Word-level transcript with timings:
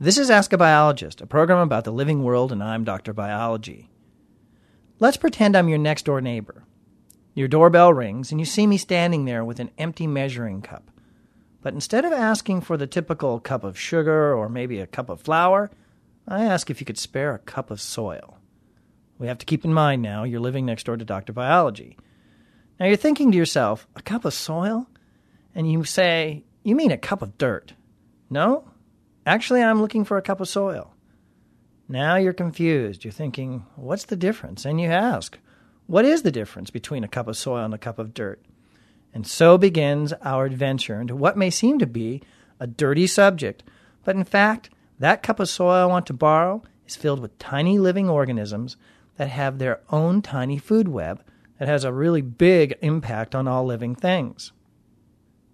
This 0.00 0.16
is 0.16 0.30
Ask 0.30 0.52
a 0.52 0.56
Biologist, 0.56 1.20
a 1.20 1.26
program 1.26 1.58
about 1.58 1.82
the 1.82 1.90
living 1.90 2.22
world, 2.22 2.52
and 2.52 2.62
I'm 2.62 2.84
Dr. 2.84 3.12
Biology. 3.12 3.90
Let's 5.00 5.16
pretend 5.16 5.56
I'm 5.56 5.68
your 5.68 5.78
next 5.78 6.04
door 6.04 6.20
neighbor. 6.20 6.62
Your 7.34 7.48
doorbell 7.48 7.92
rings, 7.92 8.30
and 8.30 8.40
you 8.40 8.44
see 8.44 8.68
me 8.68 8.76
standing 8.76 9.24
there 9.24 9.44
with 9.44 9.58
an 9.58 9.72
empty 9.76 10.06
measuring 10.06 10.62
cup. 10.62 10.92
But 11.62 11.74
instead 11.74 12.04
of 12.04 12.12
asking 12.12 12.60
for 12.60 12.76
the 12.76 12.86
typical 12.86 13.40
cup 13.40 13.64
of 13.64 13.76
sugar 13.76 14.32
or 14.32 14.48
maybe 14.48 14.78
a 14.78 14.86
cup 14.86 15.08
of 15.08 15.20
flour, 15.20 15.68
I 16.28 16.44
ask 16.44 16.70
if 16.70 16.78
you 16.78 16.86
could 16.86 16.96
spare 16.96 17.34
a 17.34 17.40
cup 17.40 17.72
of 17.72 17.80
soil. 17.80 18.38
We 19.18 19.26
have 19.26 19.38
to 19.38 19.46
keep 19.46 19.64
in 19.64 19.74
mind 19.74 20.00
now 20.00 20.22
you're 20.22 20.38
living 20.38 20.64
next 20.64 20.86
door 20.86 20.96
to 20.96 21.04
Dr. 21.04 21.32
Biology. 21.32 21.98
Now 22.78 22.86
you're 22.86 22.94
thinking 22.94 23.32
to 23.32 23.36
yourself, 23.36 23.88
a 23.96 24.02
cup 24.02 24.24
of 24.24 24.32
soil? 24.32 24.88
And 25.56 25.68
you 25.68 25.82
say, 25.82 26.44
you 26.62 26.76
mean 26.76 26.92
a 26.92 26.96
cup 26.96 27.20
of 27.20 27.36
dirt? 27.36 27.74
No? 28.30 28.70
Actually, 29.28 29.62
I'm 29.62 29.82
looking 29.82 30.06
for 30.06 30.16
a 30.16 30.22
cup 30.22 30.40
of 30.40 30.48
soil. 30.48 30.94
Now 31.86 32.16
you're 32.16 32.32
confused. 32.32 33.04
You're 33.04 33.12
thinking, 33.12 33.66
what's 33.76 34.06
the 34.06 34.16
difference? 34.16 34.64
And 34.64 34.80
you 34.80 34.88
ask, 34.88 35.38
what 35.86 36.06
is 36.06 36.22
the 36.22 36.32
difference 36.32 36.70
between 36.70 37.04
a 37.04 37.08
cup 37.08 37.28
of 37.28 37.36
soil 37.36 37.62
and 37.62 37.74
a 37.74 37.78
cup 37.78 37.98
of 37.98 38.14
dirt? 38.14 38.42
And 39.12 39.26
so 39.26 39.58
begins 39.58 40.14
our 40.24 40.46
adventure 40.46 40.98
into 40.98 41.14
what 41.14 41.36
may 41.36 41.50
seem 41.50 41.78
to 41.78 41.86
be 41.86 42.22
a 42.58 42.66
dirty 42.66 43.06
subject, 43.06 43.62
but 44.02 44.16
in 44.16 44.24
fact, 44.24 44.70
that 44.98 45.22
cup 45.22 45.40
of 45.40 45.50
soil 45.50 45.72
I 45.72 45.84
want 45.84 46.06
to 46.06 46.14
borrow 46.14 46.62
is 46.86 46.96
filled 46.96 47.20
with 47.20 47.38
tiny 47.38 47.78
living 47.78 48.08
organisms 48.08 48.78
that 49.18 49.28
have 49.28 49.58
their 49.58 49.82
own 49.90 50.22
tiny 50.22 50.56
food 50.56 50.88
web 50.88 51.22
that 51.58 51.68
has 51.68 51.84
a 51.84 51.92
really 51.92 52.22
big 52.22 52.78
impact 52.80 53.34
on 53.34 53.46
all 53.46 53.66
living 53.66 53.94
things. 53.94 54.52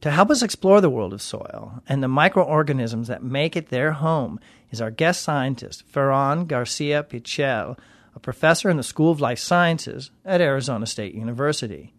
To 0.05 0.11
help 0.11 0.29
us 0.29 0.43
explore 0.43 0.83
the 0.83 0.91
world 0.91 1.15
of 1.15 1.23
soil 1.23 1.83
and 1.89 2.03
the 2.03 2.09
microorganisms 2.09 3.09
that 3.09 3.23
make 3.23 3.57
it 3.57 3.71
their 3.71 3.93
home 3.93 4.39
is 4.71 4.83
our 4.83 4.91
guest 4.91 5.23
scientist, 5.23 5.91
Ferran 5.91 6.47
Garcia 6.47 7.03
Pichel, 7.03 7.79
a 8.15 8.21
professor 8.21 8.69
in 8.69 8.77
the 8.77 8.83
School 8.83 9.11
of 9.11 9.23
Life 9.23 9.39
Sciences 9.39 10.11
at 10.23 10.43
Arizona 10.43 10.85
State 10.85 11.15
University. 11.15 11.95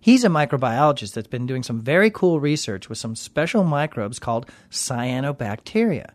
He's 0.00 0.24
a 0.24 0.28
microbiologist 0.28 1.12
that's 1.12 1.28
been 1.28 1.46
doing 1.46 1.62
some 1.62 1.80
very 1.80 2.10
cool 2.10 2.40
research 2.40 2.88
with 2.88 2.98
some 2.98 3.14
special 3.14 3.62
microbes 3.62 4.18
called 4.18 4.50
cyanobacteria. 4.68 6.10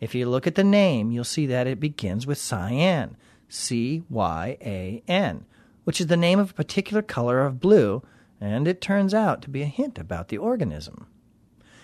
If 0.00 0.14
you 0.14 0.28
look 0.28 0.46
at 0.46 0.54
the 0.54 0.64
name, 0.64 1.10
you'll 1.10 1.24
see 1.24 1.46
that 1.46 1.66
it 1.66 1.80
begins 1.80 2.26
with 2.26 2.36
cyan, 2.36 3.16
C 3.48 4.02
Y 4.10 4.58
A 4.60 5.02
N, 5.08 5.46
which 5.84 6.02
is 6.02 6.08
the 6.08 6.18
name 6.18 6.38
of 6.38 6.50
a 6.50 6.54
particular 6.54 7.00
color 7.00 7.40
of 7.40 7.58
blue 7.58 8.02
and 8.44 8.68
it 8.68 8.80
turns 8.80 9.14
out 9.14 9.40
to 9.42 9.50
be 9.50 9.62
a 9.62 9.66
hint 9.66 9.98
about 9.98 10.28
the 10.28 10.38
organism. 10.38 11.06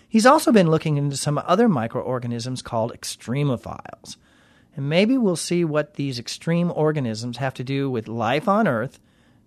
He's 0.09 0.27
also 0.27 0.53
been 0.53 0.71
looking 0.71 0.97
into 0.97 1.17
some 1.17 1.41
other 1.47 1.69
microorganisms 1.69 2.63
called 2.63 2.93
extremophiles, 2.93 4.17
and 4.77 4.89
maybe 4.89 5.17
we'll 5.17 5.37
see 5.37 5.65
what 5.65 5.95
these 5.95 6.19
extreme 6.19 6.71
organisms 6.75 7.39
have 7.39 7.55
to 7.55 7.65
do 7.65 7.91
with 7.91 8.09
life 8.09 8.49
on 8.49 8.69
Earth 8.69 9.01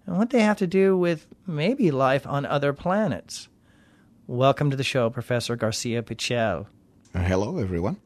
and 0.05 0.17
what 0.17 0.31
they 0.31 0.41
have 0.41 0.57
to 0.57 0.67
do 0.67 0.97
with 0.97 1.27
maybe 1.45 1.91
life 1.91 2.25
on 2.25 2.45
other 2.45 2.73
planets. 2.73 3.47
Welcome 4.25 4.71
to 4.71 4.77
the 4.77 4.83
show, 4.83 5.09
Professor 5.09 5.55
Garcia 5.55 6.01
Pichel. 6.01 6.65
Hello, 7.13 7.57
everyone. 7.57 7.97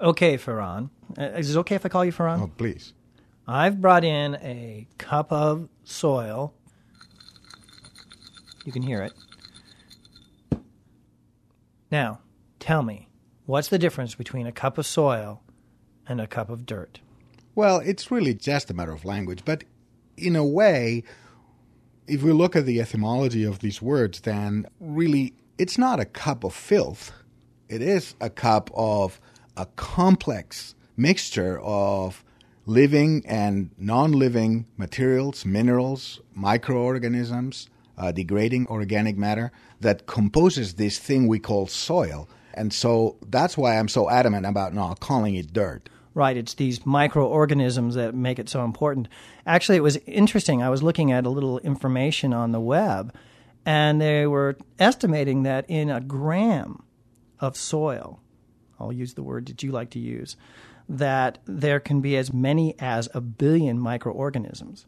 Okay, 0.00 0.36
Ferran. 0.36 0.90
Uh, 1.18 1.24
is 1.36 1.54
it 1.54 1.58
okay 1.60 1.74
if 1.74 1.86
I 1.86 1.88
call 1.88 2.04
you 2.04 2.12
Ferran? 2.12 2.40
Oh, 2.40 2.50
please. 2.56 2.92
I've 3.46 3.80
brought 3.80 4.04
in 4.04 4.36
a 4.36 4.86
cup 4.98 5.32
of 5.32 5.68
soil 5.84 6.54
you 8.64 8.72
can 8.72 8.82
hear 8.82 9.02
it. 9.02 9.12
Now, 11.90 12.20
tell 12.58 12.82
me, 12.82 13.08
what's 13.46 13.68
the 13.68 13.78
difference 13.78 14.14
between 14.14 14.46
a 14.46 14.52
cup 14.52 14.78
of 14.78 14.86
soil 14.86 15.42
and 16.06 16.20
a 16.20 16.26
cup 16.26 16.50
of 16.50 16.66
dirt? 16.66 17.00
Well, 17.54 17.78
it's 17.78 18.10
really 18.10 18.34
just 18.34 18.70
a 18.70 18.74
matter 18.74 18.92
of 18.92 19.04
language, 19.04 19.42
but 19.44 19.64
in 20.16 20.34
a 20.34 20.44
way, 20.44 21.04
if 22.06 22.22
we 22.22 22.32
look 22.32 22.56
at 22.56 22.66
the 22.66 22.80
etymology 22.80 23.44
of 23.44 23.60
these 23.60 23.80
words, 23.80 24.20
then 24.22 24.66
really 24.80 25.34
it's 25.56 25.78
not 25.78 26.00
a 26.00 26.04
cup 26.04 26.44
of 26.44 26.54
filth. 26.54 27.12
It 27.68 27.80
is 27.80 28.14
a 28.20 28.30
cup 28.30 28.70
of 28.74 29.20
a 29.56 29.66
complex 29.76 30.74
mixture 30.96 31.60
of 31.60 32.24
living 32.66 33.22
and 33.26 33.70
non 33.78 34.12
living 34.12 34.66
materials, 34.76 35.44
minerals, 35.44 36.20
microorganisms, 36.34 37.68
uh, 37.98 38.12
degrading 38.12 38.66
organic 38.68 39.16
matter 39.16 39.52
that 39.80 40.06
composes 40.06 40.74
this 40.74 40.98
thing 40.98 41.26
we 41.28 41.38
call 41.38 41.66
soil. 41.66 42.28
And 42.54 42.72
so 42.72 43.16
that's 43.26 43.56
why 43.56 43.78
I'm 43.78 43.88
so 43.88 44.08
adamant 44.08 44.46
about 44.46 44.74
not 44.74 45.00
calling 45.00 45.34
it 45.34 45.52
dirt. 45.52 45.88
Right, 46.14 46.36
it's 46.36 46.54
these 46.54 46.86
microorganisms 46.86 47.96
that 47.96 48.14
make 48.14 48.38
it 48.38 48.48
so 48.48 48.64
important. 48.64 49.08
Actually, 49.46 49.78
it 49.78 49.82
was 49.82 49.96
interesting. 50.06 50.62
I 50.62 50.70
was 50.70 50.82
looking 50.82 51.10
at 51.10 51.26
a 51.26 51.30
little 51.30 51.58
information 51.58 52.32
on 52.32 52.52
the 52.52 52.60
web, 52.60 53.12
and 53.66 54.00
they 54.00 54.24
were 54.24 54.56
estimating 54.78 55.42
that 55.42 55.64
in 55.68 55.90
a 55.90 56.00
gram 56.00 56.84
of 57.40 57.56
soil, 57.56 58.20
I'll 58.78 58.92
use 58.92 59.14
the 59.14 59.24
word 59.24 59.46
that 59.46 59.64
you 59.64 59.72
like 59.72 59.90
to 59.90 59.98
use, 59.98 60.36
that 60.88 61.38
there 61.46 61.80
can 61.80 62.00
be 62.00 62.16
as 62.16 62.32
many 62.32 62.76
as 62.78 63.08
a 63.12 63.20
billion 63.20 63.80
microorganisms 63.80 64.86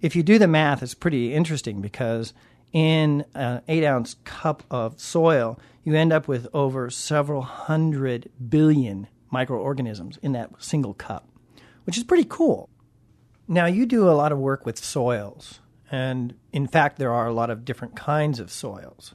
if 0.00 0.14
you 0.14 0.22
do 0.22 0.38
the 0.38 0.48
math, 0.48 0.82
it's 0.82 0.94
pretty 0.94 1.32
interesting 1.32 1.80
because 1.80 2.32
in 2.72 3.24
an 3.34 3.62
eight 3.68 3.84
ounce 3.84 4.16
cup 4.24 4.62
of 4.70 5.00
soil, 5.00 5.58
you 5.84 5.94
end 5.94 6.12
up 6.12 6.26
with 6.26 6.48
over 6.52 6.90
several 6.90 7.42
hundred 7.42 8.30
billion 8.48 9.06
microorganisms 9.30 10.18
in 10.22 10.32
that 10.32 10.50
single 10.58 10.94
cup, 10.94 11.28
which 11.84 11.96
is 11.96 12.04
pretty 12.04 12.26
cool. 12.28 12.68
Now, 13.46 13.66
you 13.66 13.86
do 13.86 14.08
a 14.08 14.12
lot 14.12 14.32
of 14.32 14.38
work 14.38 14.64
with 14.64 14.82
soils, 14.82 15.60
and 15.90 16.34
in 16.52 16.66
fact, 16.66 16.98
there 16.98 17.12
are 17.12 17.26
a 17.26 17.34
lot 17.34 17.50
of 17.50 17.64
different 17.64 17.94
kinds 17.94 18.40
of 18.40 18.50
soils. 18.50 19.14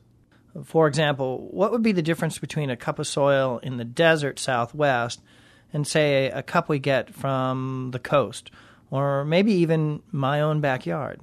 For 0.64 0.88
example, 0.88 1.48
what 1.52 1.72
would 1.72 1.84
be 1.84 1.92
the 1.92 2.02
difference 2.02 2.38
between 2.38 2.70
a 2.70 2.78
cup 2.78 3.00
of 3.00 3.08
soil 3.08 3.60
in 3.64 3.78
the 3.78 3.86
desert 3.86 4.40
southwest 4.40 5.22
and, 5.74 5.88
say, 5.88 6.28
a 6.28 6.44
cup 6.44 6.70
we 6.70 6.80
get 6.80 7.14
from 7.14 7.90
the 7.92 8.00
coast 8.00 8.52
or 8.92 9.26
maybe 9.26 9.54
even 9.54 10.02
my 10.12 10.42
own 10.42 10.62
backyard. 10.62 11.22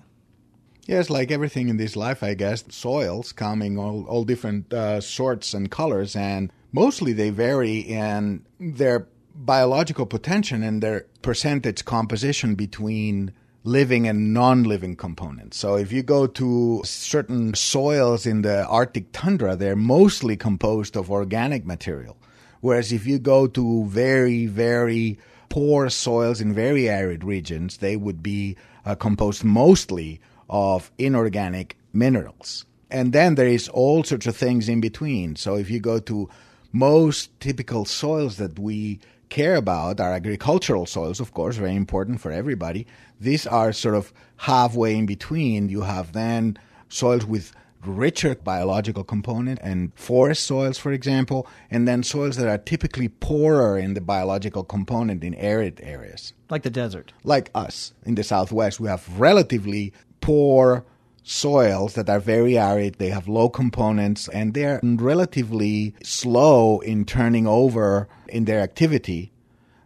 Yes, 0.86 1.10
like 1.10 1.32
everything 1.32 1.68
in 1.68 1.78
this 1.78 1.96
life, 1.96 2.22
I 2.22 2.34
guess, 2.34 2.64
soils 2.68 3.32
coming 3.32 3.76
all, 3.76 4.04
all 4.06 4.24
different 4.24 4.72
uh, 4.72 5.00
sorts 5.00 5.52
and 5.52 5.68
colors, 5.68 6.14
and 6.14 6.52
mostly 6.70 7.12
they 7.12 7.30
vary 7.30 7.78
in 7.78 8.44
their 8.60 9.08
biological 9.34 10.06
potential 10.06 10.62
and 10.62 10.82
their 10.82 11.06
percentage 11.22 11.84
composition 11.84 12.54
between 12.54 13.32
living 13.64 14.06
and 14.06 14.32
non 14.32 14.62
living 14.62 14.94
components. 14.94 15.58
So 15.58 15.76
if 15.76 15.90
you 15.90 16.04
go 16.04 16.28
to 16.28 16.82
certain 16.84 17.54
soils 17.54 18.24
in 18.24 18.42
the 18.42 18.64
Arctic 18.66 19.10
tundra, 19.12 19.56
they're 19.56 19.74
mostly 19.74 20.36
composed 20.36 20.96
of 20.96 21.10
organic 21.10 21.66
material. 21.66 22.16
Whereas 22.60 22.92
if 22.92 23.06
you 23.06 23.18
go 23.18 23.48
to 23.48 23.84
very, 23.86 24.46
very 24.46 25.18
poor 25.48 25.90
soils 25.90 26.40
in 26.40 26.52
very 26.52 26.88
arid 26.88 27.24
regions, 27.24 27.78
they 27.78 27.96
would 27.96 28.22
be 28.22 28.56
uh, 28.84 28.94
composed 28.94 29.44
mostly 29.44 30.20
of 30.48 30.90
inorganic 30.98 31.76
minerals. 31.92 32.64
And 32.90 33.12
then 33.12 33.34
there 33.34 33.48
is 33.48 33.68
all 33.68 34.04
sorts 34.04 34.26
of 34.26 34.36
things 34.36 34.68
in 34.68 34.80
between. 34.80 35.36
So 35.36 35.56
if 35.56 35.70
you 35.70 35.80
go 35.80 35.98
to 36.00 36.28
most 36.72 37.38
typical 37.40 37.84
soils 37.84 38.36
that 38.36 38.58
we 38.58 39.00
care 39.28 39.56
about 39.56 40.00
are 40.00 40.12
agricultural 40.12 40.86
soils, 40.86 41.20
of 41.20 41.32
course, 41.32 41.56
very 41.56 41.74
important 41.74 42.20
for 42.20 42.30
everybody. 42.30 42.86
These 43.20 43.46
are 43.46 43.72
sort 43.72 43.94
of 43.94 44.12
halfway 44.36 44.94
in 44.96 45.06
between. 45.06 45.68
You 45.68 45.82
have 45.82 46.12
then 46.12 46.58
soils 46.88 47.24
with 47.24 47.52
richer 47.86 48.34
biological 48.34 49.04
component 49.04 49.58
and 49.62 49.92
forest 49.94 50.44
soils, 50.44 50.78
for 50.78 50.92
example, 50.92 51.46
and 51.70 51.86
then 51.86 52.02
soils 52.02 52.36
that 52.36 52.48
are 52.48 52.58
typically 52.58 53.08
poorer 53.08 53.78
in 53.78 53.94
the 53.94 54.00
biological 54.00 54.64
component 54.64 55.22
in 55.24 55.34
arid 55.34 55.80
areas. 55.82 56.32
Like 56.50 56.62
the 56.62 56.70
desert. 56.70 57.12
Like 57.24 57.50
us 57.54 57.92
in 58.04 58.14
the 58.14 58.24
southwest, 58.24 58.80
we 58.80 58.88
have 58.88 59.18
relatively 59.18 59.92
poor 60.20 60.84
soils 61.22 61.94
that 61.94 62.08
are 62.08 62.20
very 62.20 62.56
arid, 62.56 62.94
they 62.94 63.08
have 63.08 63.26
low 63.26 63.48
components, 63.48 64.28
and 64.28 64.54
they're 64.54 64.80
relatively 64.82 65.94
slow 66.02 66.78
in 66.80 67.04
turning 67.04 67.46
over 67.46 68.08
in 68.28 68.44
their 68.44 68.60
activity 68.60 69.32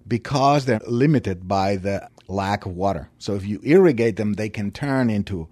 because 0.07 0.67
they're 0.67 0.81
limited 0.87 1.49
by 1.49 1.77
the 1.77 2.09
lack 2.29 2.67
of 2.67 2.77
water. 2.77 3.09
So 3.19 3.35
if 3.37 3.47
you 3.47 3.61
irrigate 3.63 4.17
them, 4.17 4.35
they 4.35 4.49
can 4.49 4.71
turn 4.71 5.09
into 5.09 5.49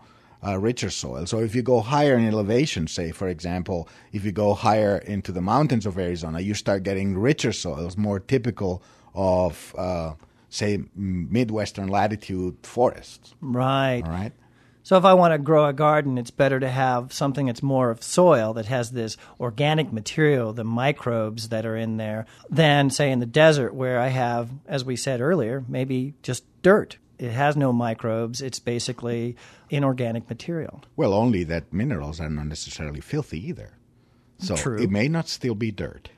uh, 0.47 0.59
richer 0.59 0.91
soil. 0.91 1.27
So 1.27 1.41
if 1.41 1.55
you 1.55 1.63
go 1.63 1.81
higher 1.81 2.17
in 2.17 2.27
elevation, 2.27 2.87
say 2.87 3.11
for 3.11 3.29
example, 3.29 3.89
if 4.13 4.25
you 4.25 4.33
go 4.33 4.55
higher 4.55 4.99
into 4.99 5.33
the 5.33 5.41
mountains 5.41 5.87
of 5.87 5.99
Arizona, 5.99 6.41
you 6.41 6.55
start 6.55 6.83
getting 6.83 7.17
richer 7.19 7.53
soils, 7.53 7.97
more 7.97 8.21
typical 8.21 8.83
of 9.15 9.75
uh, 9.77 10.15
say 10.51 10.81
midwestern 10.95 11.89
latitude 11.89 12.57
forests. 12.63 13.35
Right. 13.41 14.03
All 14.05 14.11
right. 14.11 14.33
So 14.89 14.97
if 14.97 15.05
I 15.05 15.13
want 15.13 15.35
to 15.35 15.39
grow 15.39 15.67
a 15.67 15.75
garden, 15.75 16.17
it's 16.17 16.31
better 16.31 16.59
to 16.59 16.71
have 16.71 17.13
something 17.13 17.45
that's 17.45 17.63
more 17.63 17.91
of 17.91 18.03
soil 18.03 18.55
that 18.55 18.65
has 18.67 18.93
this 18.93 19.19
organic 19.39 19.93
material, 19.93 20.55
the 20.55 20.65
microbes 20.65 21.51
that 21.51 21.67
are 21.67 21.77
in 21.77 21.99
there, 21.99 22.25
than 22.49 22.89
say 22.89 23.11
in 23.11 23.19
the 23.19 23.27
desert 23.27 23.75
where 23.75 24.01
I 24.01 24.09
have, 24.09 24.49
as 24.67 24.87
we 24.87 24.97
said 24.97 25.21
earlier, 25.21 25.63
maybe 25.69 26.15
just 26.23 26.45
dirt. 26.63 26.97
It 27.19 27.33
has 27.33 27.57
no 27.57 27.73
microbes. 27.73 28.41
It's 28.41 28.59
basically 28.59 29.37
inorganic 29.71 30.29
material. 30.29 30.83
Well, 30.97 31.13
only 31.13 31.45
that 31.45 31.73
minerals 31.73 32.21
are 32.21 32.31
not 32.31 32.47
necessarily 32.47 33.01
filthy 33.01 33.47
either. 33.49 33.73
So 34.39 34.55
True. 34.55 34.81
it 34.81 34.91
may 34.91 35.09
not 35.09 35.29
still 35.29 35.57
be 35.57 35.73
dirt. 35.73 36.11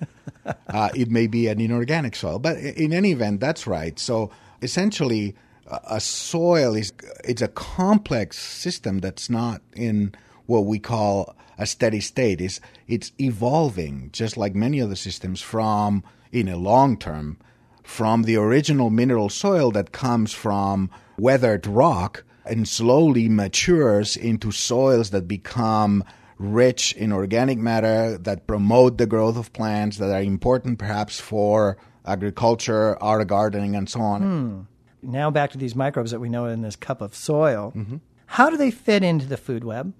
uh, 0.68 0.90
it 0.94 1.10
may 1.10 1.26
be 1.26 1.48
an 1.48 1.60
inorganic 1.60 2.14
soil, 2.14 2.38
but 2.38 2.56
in 2.56 2.92
any 2.92 3.12
event, 3.12 3.40
that's 3.40 3.66
right. 3.66 3.98
So 3.98 4.30
essentially, 4.62 5.34
a 5.66 6.00
soil 6.00 6.74
is 6.74 6.92
it's 7.24 7.42
a 7.42 7.48
complex 7.48 8.38
system 8.38 8.98
that's 8.98 9.28
not 9.28 9.62
in 9.74 10.14
what 10.46 10.66
we 10.66 10.78
call 10.78 11.34
a 11.58 11.66
steady 11.66 12.00
state. 12.00 12.40
It's, 12.40 12.60
it's 12.86 13.12
evolving, 13.20 14.10
just 14.12 14.36
like 14.36 14.54
many 14.54 14.80
other 14.80 14.96
systems, 14.96 15.40
from 15.40 16.02
in 16.32 16.48
a 16.48 16.56
long 16.56 16.98
term, 16.98 17.38
from 17.84 18.24
the 18.24 18.36
original 18.36 18.90
mineral 18.90 19.28
soil 19.28 19.70
that 19.70 19.92
comes 19.92 20.32
from 20.32 20.90
weathered 21.16 21.66
rock 21.66 22.24
and 22.44 22.68
slowly 22.68 23.28
matures 23.28 24.16
into 24.16 24.50
soils 24.50 25.10
that 25.10 25.28
become 25.28 26.02
rich 26.38 26.92
in 26.94 27.12
organic 27.12 27.58
matter 27.58 28.18
that 28.18 28.48
promote 28.48 28.98
the 28.98 29.06
growth 29.06 29.36
of 29.36 29.52
plants 29.52 29.98
that 29.98 30.10
are 30.10 30.22
important 30.22 30.80
perhaps 30.80 31.20
for 31.20 31.76
agriculture, 32.04 33.00
art 33.00 33.26
gardening, 33.28 33.76
and 33.76 33.88
so 33.88 34.00
on. 34.00 34.20
Hmm 34.20 34.74
now 35.04 35.30
back 35.30 35.50
to 35.52 35.58
these 35.58 35.74
microbes 35.74 36.10
that 36.10 36.20
we 36.20 36.28
know 36.28 36.46
in 36.46 36.62
this 36.62 36.76
cup 36.76 37.00
of 37.00 37.14
soil. 37.14 37.72
Mm-hmm. 37.76 37.96
How 38.26 38.50
do 38.50 38.56
they 38.56 38.70
fit 38.70 39.04
into 39.04 39.26
the 39.26 39.36
food 39.36 39.64
web? 39.64 39.92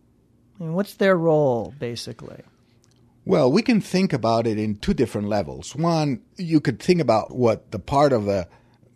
I 0.58 0.64
mean, 0.64 0.75
what's 0.75 0.94
their 0.94 1.16
role, 1.16 1.75
basically? 1.78 2.42
Well, 3.26 3.50
we 3.50 3.62
can 3.62 3.81
think 3.81 4.12
about 4.12 4.47
it 4.47 4.59
in 4.59 4.76
two 4.76 4.93
different 4.93 5.29
levels. 5.29 5.75
One, 5.75 6.21
you 6.37 6.61
could 6.61 6.79
think 6.79 7.00
about 7.00 7.35
what 7.35 7.71
the 7.71 7.79
part 7.79 8.12
of 8.12 8.26
the 8.26 8.47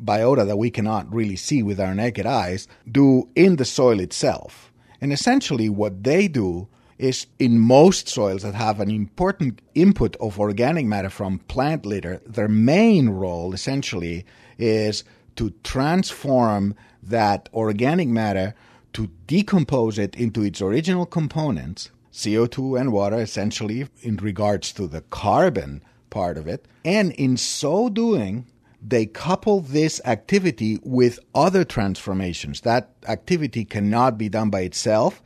biota 0.03 0.47
that 0.47 0.59
we 0.59 0.71
cannot 0.71 1.13
really 1.13 1.37
see 1.37 1.63
with 1.63 1.81
our 1.81 1.95
naked 1.95 2.27
eyes 2.27 2.69
do 2.91 3.29
in 3.35 3.57
the 3.57 3.65
soil 3.65 4.01
itself. 4.01 4.71
And 5.01 5.15
essentially, 5.15 5.71
what 5.71 6.05
they 6.05 6.29
do 6.29 6.69
is 6.99 7.27
in 7.39 7.59
most 7.59 8.09
soils 8.09 8.43
that 8.43 8.55
have 8.55 8.81
an 8.81 8.91
important 8.91 9.63
input 9.75 10.15
of 10.17 10.39
organic 10.39 10.85
matter 10.85 11.09
from 11.09 11.39
plant 11.39 11.87
litter, 11.87 12.21
their 12.27 12.49
main 12.49 13.09
role 13.09 13.55
essentially 13.55 14.27
is 14.59 15.05
to 15.37 15.55
transform 15.63 16.75
that 17.03 17.49
organic 17.55 18.09
matter 18.09 18.55
to 18.93 19.09
decompose 19.27 19.99
it 19.99 20.17
into 20.17 20.43
its 20.43 20.61
original 20.61 21.07
components, 21.07 21.91
CO2 22.19 22.81
and 22.81 22.93
water, 22.93 23.17
essentially, 23.17 23.87
in 24.03 24.17
regards 24.17 24.73
to 24.73 24.89
the 24.89 25.03
carbon 25.03 25.83
part 26.11 26.37
of 26.37 26.49
it. 26.49 26.67
And 26.85 27.13
in 27.13 27.37
so 27.37 27.89
doing, 27.89 28.47
they 28.83 29.07
couple 29.07 29.61
this 29.61 30.01
activity 30.05 30.81
with 30.83 31.21
other 31.33 31.65
transformations. 31.65 32.63
That 32.63 32.91
activity 33.07 33.65
cannot 33.65 34.19
be 34.19 34.29
done 34.29 34.51
by 34.51 34.63
itself. 34.63 35.23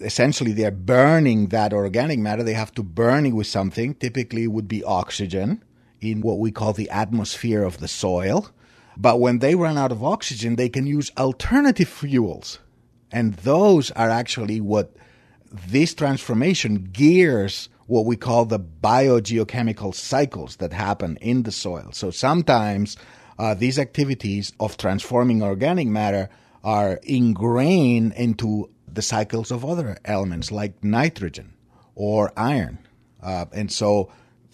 Essentially, 0.00 0.52
they're 0.52 0.70
burning 0.70 1.48
that 1.48 1.72
organic 1.72 2.18
matter. 2.18 2.42
They 2.42 2.52
have 2.52 2.72
to 2.74 2.82
burn 2.82 3.24
it 3.24 3.32
with 3.32 3.46
something. 3.46 3.94
Typically, 3.94 4.44
it 4.44 4.52
would 4.52 4.68
be 4.68 4.84
oxygen 4.84 5.64
in 6.02 6.20
what 6.20 6.38
we 6.38 6.50
call 6.50 6.74
the 6.74 6.90
atmosphere 6.90 7.62
of 7.62 7.78
the 7.78 7.88
soil. 7.88 8.50
But 8.98 9.20
when 9.20 9.38
they 9.38 9.54
run 9.54 9.78
out 9.78 9.92
of 9.92 10.04
oxygen, 10.04 10.56
they 10.56 10.68
can 10.68 10.86
use 10.86 11.10
alternative 11.16 11.88
fuels. 11.88 12.58
And 13.10 13.34
those 13.34 13.90
are 13.92 14.10
actually 14.10 14.60
what 14.60 14.94
this 15.50 15.94
transformation 15.94 16.88
gears 16.92 17.68
what 17.86 18.04
we 18.04 18.16
call 18.16 18.44
the 18.44 18.58
biogeochemical 18.58 19.94
cycles 19.94 20.56
that 20.56 20.72
happen 20.72 21.16
in 21.20 21.44
the 21.44 21.52
soil. 21.52 21.90
So 21.92 22.10
sometimes 22.10 22.96
uh, 23.38 23.54
these 23.54 23.78
activities 23.78 24.52
of 24.58 24.76
transforming 24.76 25.42
organic 25.42 25.86
matter 25.86 26.28
are 26.64 26.98
ingrained 27.04 28.12
into 28.14 28.70
the 28.92 29.02
cycles 29.02 29.50
of 29.50 29.64
other 29.64 29.98
elements 30.04 30.50
like 30.50 30.82
nitrogen 30.82 31.54
or 31.94 32.32
iron. 32.36 32.78
Uh, 33.22 33.46
and 33.52 33.70
so 33.70 34.10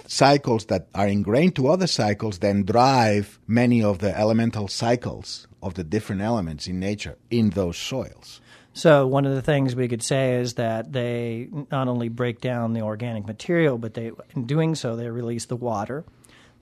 cycles 0.07 0.67
that 0.67 0.89
are 0.95 1.07
ingrained 1.07 1.57
to 1.57 1.69
other 1.69 1.87
cycles 1.87 2.41
then 2.41 2.65
drive 2.65 3.39
many 3.47 3.83
of 3.83 4.01
the 4.01 4.19
elemental 4.19 4.69
cycles 4.69 5.47
of 5.63 5.75
the 5.75 5.85
different 5.85 6.21
elements 6.21 6.67
in 6.67 6.79
nature 6.79 7.17
in 7.31 7.51
those 7.51 7.79
soils. 7.79 8.41
So 8.75 9.07
one 9.07 9.27
of 9.27 9.35
the 9.35 9.43
things 9.43 9.77
we 9.77 9.89
could 9.89 10.03
say 10.03 10.37
is 10.37 10.55
that 10.55 10.93
they 10.93 11.49
not 11.71 11.89
only 11.89 12.09
break 12.09 12.41
down 12.41 12.73
the 12.73 12.81
organic 12.83 13.27
material, 13.27 13.77
but 13.77 13.95
they, 13.95 14.13
in 14.35 14.47
doing 14.47 14.75
so, 14.75 14.97
they 14.97 15.09
release 15.09 15.47
the 15.47 15.57
water, 15.57 16.05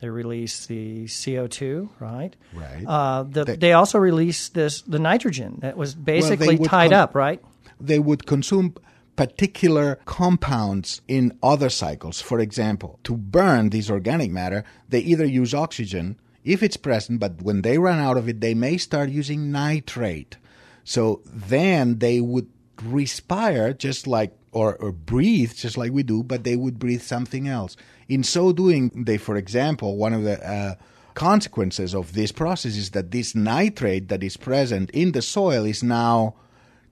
they 0.01 0.09
release 0.09 0.67
the 0.67 1.09
CO 1.09 1.47
two, 1.47 1.91
right? 2.01 2.35
Right. 2.53 2.85
Uh, 2.87 3.23
the, 3.25 3.45
they, 3.45 3.57
they, 3.57 3.73
also 3.75 3.99
release 3.99 4.49
this 4.49 4.83
the 4.83 4.99
nitrogen 4.99 5.59
that 5.61 5.77
was 5.77 5.95
basically 5.95 6.57
well, 6.57 6.69
tied 6.69 6.93
up, 6.93 7.15
right? 7.15 7.41
They 7.79 7.99
would 7.99 8.27
consume 8.27 8.75
particular 9.15 10.01
compounds 10.07 11.03
in 11.07 11.39
other 11.43 11.69
cycles. 11.69 12.21
For 12.21 12.41
example, 12.41 12.99
to 13.05 13.17
burn 13.17 13.71
this 13.71 13.91
organic 13.91 14.31
matter, 14.31 14.65
they 14.89 15.01
either 15.01 15.27
use 15.27 15.55
oxygen 15.55 16.19
if 16.43 16.63
it's 16.63 16.79
present, 16.79 17.21
but 17.21 17.43
when 17.43 17.63
they 17.63 17.77
run 17.77 17.99
out 17.99 18.17
of 18.17 18.29
it, 18.29 18.41
they 18.41 18.55
may 18.55 18.79
start 18.79 19.11
using 19.11 19.53
nitrate. 19.53 20.39
So 20.85 21.23
then 21.27 21.99
they 21.99 22.21
would 22.21 22.49
respire 22.83 23.73
just 23.73 24.07
like 24.07 24.33
or, 24.53 24.77
or 24.77 24.93
breathe 24.93 25.55
just 25.55 25.77
like 25.77 25.93
we 25.93 26.03
do, 26.03 26.23
but 26.23 26.45
they 26.45 26.57
would 26.57 26.79
breathe 26.79 27.03
something 27.03 27.47
else. 27.47 27.77
In 28.09 28.25
so 28.25 28.53
doing, 28.53 28.91
they, 29.05 29.17
for 29.17 29.37
example, 29.37 29.97
one 29.97 30.13
of 30.13 30.25
the 30.25 30.45
uh, 30.45 30.75
consequences 31.15 31.95
of 31.95 32.15
this 32.15 32.33
process 32.33 32.77
is 32.77 32.91
that 32.91 33.11
this 33.11 33.35
nitrate 33.35 34.09
that 34.09 34.25
is 34.25 34.37
present 34.37 34.91
in 34.91 35.13
the 35.13 35.23
soil 35.23 35.65
is 35.65 35.83
now 35.83 36.35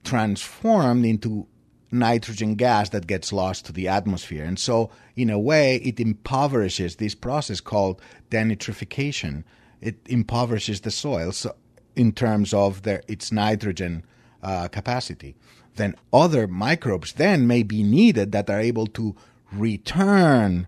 transformed 0.04 1.04
into 1.04 1.46
nitrogen 1.90 2.54
gas 2.54 2.90
that 2.90 3.06
gets 3.06 3.32
lost 3.32 3.66
to 3.66 3.72
the 3.72 3.88
atmosphere. 3.88 4.44
And 4.44 4.58
so, 4.58 4.90
in 5.16 5.30
a 5.30 5.38
way, 5.38 5.76
it 5.76 5.98
impoverishes 5.98 6.96
this 6.96 7.14
process 7.14 7.60
called 7.60 8.00
denitrification. 8.30 9.44
It 9.80 9.96
impoverishes 10.06 10.82
the 10.82 10.90
soil 10.90 11.32
so 11.32 11.54
in 11.96 12.12
terms 12.12 12.54
of 12.54 12.82
their, 12.82 13.02
its 13.08 13.32
nitrogen 13.32 14.04
uh, 14.42 14.68
capacity. 14.68 15.34
Then 15.76 15.94
other 16.12 16.46
microbes 16.46 17.12
then 17.12 17.46
may 17.46 17.62
be 17.62 17.82
needed 17.82 18.32
that 18.32 18.50
are 18.50 18.60
able 18.60 18.86
to 18.88 19.14
return 19.52 20.66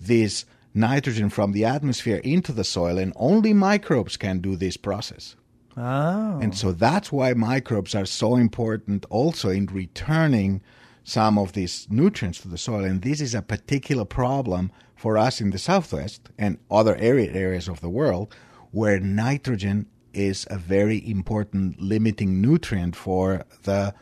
this 0.00 0.44
nitrogen 0.74 1.28
from 1.28 1.52
the 1.52 1.64
atmosphere 1.64 2.20
into 2.24 2.52
the 2.52 2.64
soil, 2.64 2.98
and 2.98 3.12
only 3.16 3.52
microbes 3.52 4.16
can 4.16 4.40
do 4.40 4.56
this 4.56 4.76
process. 4.76 5.36
Oh. 5.76 6.38
And 6.40 6.56
so 6.56 6.72
that's 6.72 7.10
why 7.10 7.32
microbes 7.34 7.94
are 7.94 8.06
so 8.06 8.36
important 8.36 9.06
also 9.10 9.50
in 9.50 9.66
returning 9.66 10.60
some 11.04 11.38
of 11.38 11.52
these 11.52 11.86
nutrients 11.90 12.40
to 12.40 12.48
the 12.48 12.58
soil. 12.58 12.84
And 12.84 13.02
this 13.02 13.20
is 13.20 13.34
a 13.34 13.42
particular 13.42 14.04
problem 14.04 14.70
for 14.94 15.18
us 15.18 15.40
in 15.40 15.50
the 15.50 15.58
Southwest 15.58 16.30
and 16.38 16.58
other 16.70 16.96
area, 16.96 17.32
areas 17.32 17.68
of 17.68 17.80
the 17.80 17.88
world 17.88 18.34
where 18.70 19.00
nitrogen 19.00 19.86
is 20.14 20.46
a 20.50 20.58
very 20.58 21.08
important 21.08 21.80
limiting 21.80 22.40
nutrient 22.40 22.96
for 22.96 23.44
the 23.62 23.94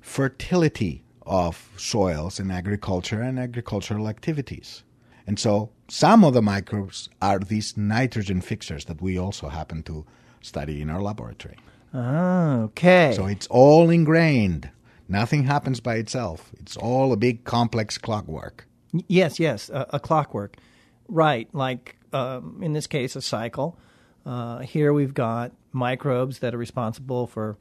fertility 0.00 1.02
of 1.26 1.70
soils 1.76 2.40
in 2.40 2.50
agriculture 2.50 3.20
and 3.20 3.38
agricultural 3.38 4.08
activities. 4.08 4.82
And 5.26 5.38
so 5.38 5.70
some 5.88 6.24
of 6.24 6.32
the 6.32 6.42
microbes 6.42 7.10
are 7.20 7.38
these 7.38 7.76
nitrogen 7.76 8.40
fixers 8.40 8.86
that 8.86 9.02
we 9.02 9.18
also 9.18 9.48
happen 9.48 9.82
to 9.84 10.06
study 10.40 10.80
in 10.80 10.88
our 10.88 11.02
laboratory. 11.02 11.56
okay. 11.94 13.12
So 13.14 13.26
it's 13.26 13.46
all 13.48 13.90
ingrained. 13.90 14.70
Nothing 15.08 15.44
happens 15.44 15.80
by 15.80 15.96
itself. 15.96 16.50
It's 16.60 16.76
all 16.76 17.12
a 17.12 17.16
big 17.16 17.44
complex 17.44 17.98
clockwork. 17.98 18.66
Yes, 19.06 19.38
yes, 19.38 19.70
a, 19.70 19.86
a 19.94 20.00
clockwork. 20.00 20.56
Right, 21.08 21.48
like 21.54 21.96
um, 22.12 22.60
in 22.62 22.72
this 22.74 22.86
case, 22.86 23.16
a 23.16 23.22
cycle. 23.22 23.78
Uh, 24.28 24.58
here 24.58 24.92
we've 24.92 25.14
got 25.14 25.52
microbes 25.72 26.40
that 26.40 26.54
are 26.54 26.58
responsible 26.58 27.26
for 27.26 27.56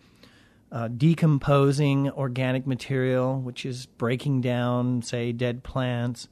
uh, 0.69 0.89
decomposing 0.89 2.11
organic 2.11 2.67
material, 2.67 3.39
which 3.39 3.65
is 3.65 3.85
breaking 3.85 4.41
down, 4.41 5.01
say, 5.01 5.31
dead 5.31 5.63
plants, 5.63 6.27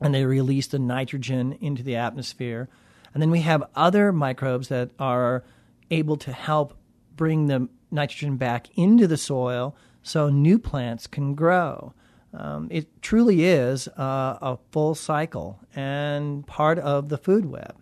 and 0.00 0.14
they 0.14 0.24
release 0.24 0.68
the 0.68 0.78
nitrogen 0.78 1.58
into 1.60 1.82
the 1.82 1.96
atmosphere. 1.96 2.68
And 3.12 3.20
then 3.20 3.32
we 3.32 3.40
have 3.40 3.64
other 3.74 4.12
microbes 4.12 4.68
that 4.68 4.90
are 5.00 5.42
able 5.90 6.16
to 6.18 6.32
help 6.32 6.74
bring 7.16 7.48
the 7.48 7.68
nitrogen 7.90 8.36
back 8.36 8.68
into 8.78 9.08
the 9.08 9.16
soil 9.16 9.74
so 10.00 10.28
new 10.28 10.60
plants 10.60 11.08
can 11.08 11.34
grow. 11.34 11.92
Um, 12.32 12.68
it 12.70 13.02
truly 13.02 13.44
is 13.44 13.88
uh, 13.88 14.38
a 14.40 14.58
full 14.70 14.94
cycle 14.94 15.58
and 15.74 16.46
part 16.46 16.78
of 16.78 17.08
the 17.08 17.18
food 17.18 17.46
web. 17.46 17.74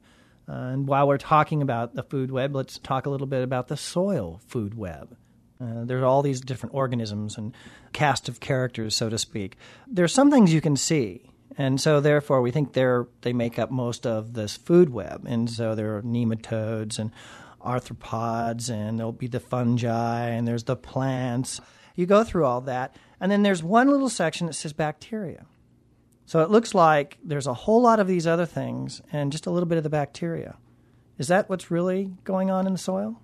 Uh, 0.48 0.52
and 0.52 0.88
while 0.88 1.06
we're 1.06 1.18
talking 1.18 1.60
about 1.60 1.94
the 1.94 2.02
food 2.02 2.30
web, 2.30 2.54
let's 2.54 2.78
talk 2.78 3.06
a 3.06 3.10
little 3.10 3.26
bit 3.26 3.42
about 3.42 3.68
the 3.68 3.76
soil 3.76 4.40
food 4.46 4.74
web. 4.74 5.16
Uh, 5.60 5.84
there 5.84 5.98
are 5.98 6.06
all 6.06 6.22
these 6.22 6.40
different 6.40 6.74
organisms 6.74 7.36
and 7.36 7.54
cast 7.92 8.28
of 8.28 8.40
characters, 8.40 8.94
so 8.94 9.08
to 9.08 9.18
speak. 9.18 9.56
There's 9.86 10.12
some 10.12 10.30
things 10.30 10.52
you 10.52 10.60
can 10.60 10.76
see, 10.76 11.30
and 11.56 11.80
so 11.80 12.00
therefore 12.00 12.40
we 12.40 12.52
think 12.52 12.72
they're 12.72 13.08
they 13.22 13.32
make 13.32 13.58
up 13.58 13.70
most 13.70 14.06
of 14.06 14.34
this 14.34 14.56
food 14.56 14.90
web. 14.90 15.24
And 15.26 15.50
so 15.50 15.74
there 15.74 15.96
are 15.96 16.02
nematodes 16.02 16.98
and 16.98 17.10
arthropods, 17.60 18.70
and 18.70 18.98
there'll 18.98 19.12
be 19.12 19.26
the 19.26 19.40
fungi, 19.40 20.28
and 20.28 20.46
there's 20.46 20.64
the 20.64 20.76
plants. 20.76 21.60
You 21.96 22.06
go 22.06 22.22
through 22.22 22.46
all 22.46 22.60
that, 22.62 22.94
and 23.20 23.30
then 23.30 23.42
there's 23.42 23.62
one 23.62 23.90
little 23.90 24.08
section 24.08 24.46
that 24.46 24.52
says 24.52 24.72
bacteria. 24.72 25.44
So 26.28 26.40
it 26.40 26.50
looks 26.50 26.74
like 26.74 27.16
there's 27.24 27.46
a 27.46 27.54
whole 27.54 27.80
lot 27.80 28.00
of 28.00 28.06
these 28.06 28.26
other 28.26 28.44
things 28.44 29.00
and 29.10 29.32
just 29.32 29.46
a 29.46 29.50
little 29.50 29.66
bit 29.66 29.78
of 29.78 29.82
the 29.82 29.88
bacteria. 29.88 30.58
Is 31.16 31.28
that 31.28 31.48
what's 31.48 31.70
really 31.70 32.12
going 32.24 32.50
on 32.50 32.66
in 32.66 32.74
the 32.74 32.78
soil? 32.78 33.18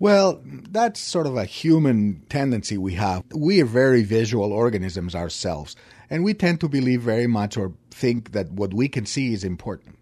Well, 0.00 0.42
that's 0.44 0.98
sort 0.98 1.28
of 1.28 1.36
a 1.36 1.44
human 1.44 2.20
tendency 2.28 2.76
we 2.76 2.94
have. 2.94 3.22
We 3.32 3.62
are 3.62 3.64
very 3.64 4.02
visual 4.02 4.52
organisms 4.52 5.14
ourselves, 5.14 5.76
and 6.10 6.24
we 6.24 6.34
tend 6.34 6.58
to 6.58 6.68
believe 6.68 7.00
very 7.00 7.28
much 7.28 7.56
or 7.56 7.74
think 7.92 8.32
that 8.32 8.50
what 8.50 8.74
we 8.74 8.88
can 8.88 9.06
see 9.06 9.32
is 9.32 9.44
important. 9.44 9.96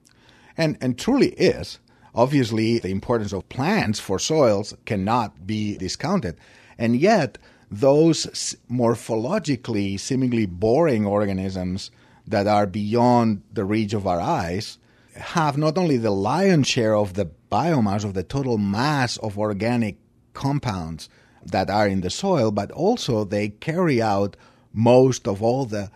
And 0.57 0.79
and 0.81 0.99
truly 0.99 1.33
is. 1.33 1.79
Obviously, 2.15 2.79
the 2.79 2.89
importance 2.89 3.35
of 3.35 3.47
plants 3.51 4.01
for 4.01 4.19
soils 4.19 4.73
cannot 4.87 5.47
be 5.47 5.77
discounted. 5.77 6.39
And 6.79 6.97
yet, 6.97 7.37
those 7.71 8.57
morphologically 8.71 10.01
seemingly 10.01 10.47
boring 10.47 11.05
organisms 11.05 11.91
that 12.27 12.47
are 12.47 12.67
beyond 12.67 13.43
the 13.53 13.65
reach 13.65 13.93
of 13.93 14.07
our 14.07 14.21
eyes 14.21 14.79
have 15.15 15.57
not 15.57 15.79
only 15.79 15.97
the 15.97 16.11
lion's 16.11 16.67
share 16.67 16.95
of 16.95 17.15
the 17.15 17.31
biomass 17.51 18.05
of 18.05 18.15
the 18.15 18.23
total 18.23 18.59
mass 18.59 19.17
of 19.19 19.39
organic 19.39 19.97
compounds 20.35 21.09
that 21.45 21.71
are 21.71 21.89
in 21.89 22.01
the 22.01 22.11
soil, 22.11 22.51
but 22.51 22.71
also 22.73 23.25
they 23.25 23.49
carry 23.49 24.03
out 24.03 24.37
most 24.73 25.27
of 25.27 25.43
all 25.43 25.65
the 25.65 25.91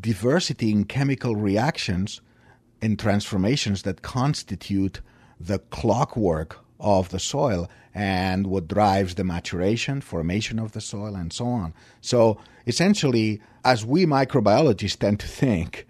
diversity 0.00 0.72
in 0.72 0.84
chemical 0.84 1.36
reactions 1.36 2.20
and 2.82 2.98
transformations 2.98 3.82
that 3.82 4.02
constitute 4.02 5.00
the 5.38 5.58
clockwork 5.58 6.58
of 6.80 7.10
the 7.10 7.20
soil 7.20 7.70
and 7.94 8.46
what 8.46 8.68
drives 8.68 9.14
the 9.14 9.24
maturation, 9.24 10.00
formation 10.00 10.58
of 10.58 10.72
the 10.72 10.80
soil, 10.80 11.14
and 11.14 11.32
so 11.32 11.46
on. 11.46 11.72
So 12.00 12.38
essentially, 12.66 13.40
as 13.64 13.84
we 13.84 14.06
microbiologists 14.06 14.98
tend 14.98 15.20
to 15.20 15.28
think, 15.28 15.86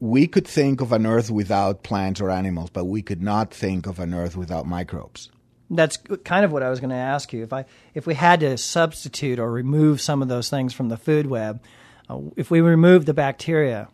we 0.00 0.26
could 0.26 0.46
think 0.46 0.80
of 0.80 0.92
an 0.92 1.06
earth 1.06 1.30
without 1.30 1.82
plants 1.82 2.20
or 2.20 2.30
animals, 2.30 2.70
but 2.70 2.84
we 2.84 3.02
could 3.02 3.22
not 3.22 3.52
think 3.52 3.86
of 3.86 3.98
an 3.98 4.12
earth 4.12 4.36
without 4.36 4.66
microbes. 4.66 5.30
That's 5.70 5.96
kind 6.24 6.44
of 6.44 6.52
what 6.52 6.62
I 6.62 6.70
was 6.70 6.80
going 6.80 6.90
to 6.90 6.96
ask 6.96 7.32
you. 7.32 7.42
If 7.42 7.52
I 7.52 7.64
if 7.94 8.06
we 8.06 8.14
had 8.14 8.40
to 8.40 8.58
substitute 8.58 9.38
or 9.38 9.50
remove 9.50 10.00
some 10.00 10.20
of 10.20 10.28
those 10.28 10.50
things 10.50 10.74
from 10.74 10.88
the 10.88 10.96
food 10.96 11.26
web, 11.26 11.62
uh, 12.08 12.20
if 12.36 12.50
we 12.50 12.60
remove 12.60 13.06
the 13.06 13.14
bacteria, 13.14 13.88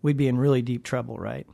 we'd 0.00 0.16
be 0.16 0.26
in 0.26 0.38
really 0.38 0.62
deep 0.62 0.84
trouble, 0.84 1.16
right? 1.16 1.46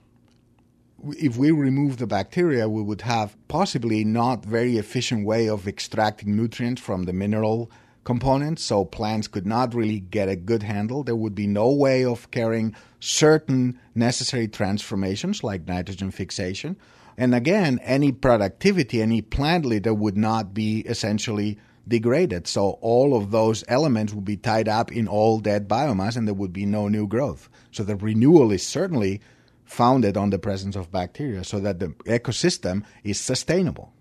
If 1.16 1.36
we 1.36 1.50
remove 1.50 1.98
the 1.98 2.06
bacteria, 2.06 2.68
we 2.68 2.82
would 2.82 3.02
have 3.02 3.36
possibly 3.48 4.04
not 4.04 4.44
very 4.44 4.78
efficient 4.78 5.26
way 5.26 5.48
of 5.48 5.66
extracting 5.66 6.36
nutrients 6.36 6.80
from 6.80 7.04
the 7.04 7.12
mineral 7.12 7.70
components, 8.08 8.62
so 8.62 8.86
plants 8.86 9.28
could 9.28 9.46
not 9.46 9.74
really 9.74 10.00
get 10.00 10.30
a 10.30 10.34
good 10.34 10.62
handle. 10.62 11.04
There 11.04 11.14
would 11.14 11.34
be 11.34 11.46
no 11.46 11.70
way 11.70 12.06
of 12.06 12.30
carrying 12.30 12.74
certain 13.00 13.78
necessary 13.94 14.48
transformations 14.48 15.44
like 15.44 15.68
nitrogen 15.68 16.10
fixation. 16.10 16.78
And 17.18 17.34
again, 17.34 17.78
any 17.82 18.12
productivity, 18.12 19.02
any 19.02 19.20
plant 19.20 19.66
litter 19.66 19.92
would 19.92 20.16
not 20.16 20.54
be 20.54 20.80
essentially 20.80 21.58
degraded. 21.86 22.46
So 22.46 22.78
all 22.80 23.14
of 23.14 23.30
those 23.30 23.62
elements 23.68 24.14
would 24.14 24.24
be 24.24 24.38
tied 24.38 24.68
up 24.68 24.90
in 24.90 25.06
all 25.06 25.38
dead 25.38 25.68
biomass 25.68 26.16
and 26.16 26.26
there 26.26 26.32
would 26.32 26.54
be 26.54 26.64
no 26.64 26.88
new 26.88 27.06
growth. 27.06 27.50
So 27.72 27.84
the 27.84 27.96
renewal 27.96 28.52
is 28.52 28.66
certainly 28.66 29.20
founded 29.66 30.16
on 30.16 30.30
the 30.30 30.38
presence 30.38 30.76
of 30.76 30.90
bacteria 30.90 31.44
so 31.44 31.60
that 31.60 31.78
the 31.78 31.88
ecosystem 32.06 32.84
is 33.04 33.20
sustainable. 33.20 33.92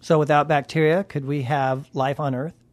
So 0.00 0.18
without 0.18 0.48
bacteria, 0.48 1.02
could 1.02 1.24
we 1.24 1.44
have 1.44 1.88
life 1.94 2.20
on 2.20 2.34
Earth? 2.34 2.63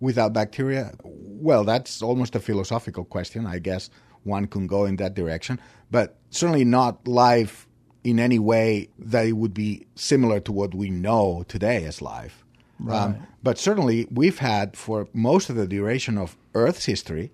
Without 0.00 0.32
bacteria? 0.32 0.92
Well, 1.02 1.64
that's 1.64 2.02
almost 2.02 2.34
a 2.34 2.40
philosophical 2.40 3.04
question. 3.04 3.46
I 3.46 3.58
guess 3.58 3.90
one 4.24 4.46
can 4.46 4.66
go 4.66 4.84
in 4.84 4.96
that 4.96 5.14
direction, 5.14 5.60
but 5.90 6.16
certainly 6.30 6.64
not 6.64 7.06
life 7.06 7.66
in 8.04 8.20
any 8.20 8.38
way 8.38 8.88
that 8.98 9.26
it 9.26 9.32
would 9.32 9.54
be 9.54 9.86
similar 9.94 10.40
to 10.40 10.52
what 10.52 10.74
we 10.74 10.90
know 10.90 11.44
today 11.48 11.84
as 11.84 12.02
life. 12.02 12.44
Um, 12.80 12.86
right. 12.86 13.02
Um, 13.02 13.26
but 13.42 13.58
certainly, 13.58 14.06
we've 14.10 14.38
had 14.38 14.76
for 14.76 15.08
most 15.12 15.50
of 15.50 15.56
the 15.56 15.66
duration 15.66 16.18
of 16.18 16.36
Earth's 16.54 16.84
history, 16.84 17.32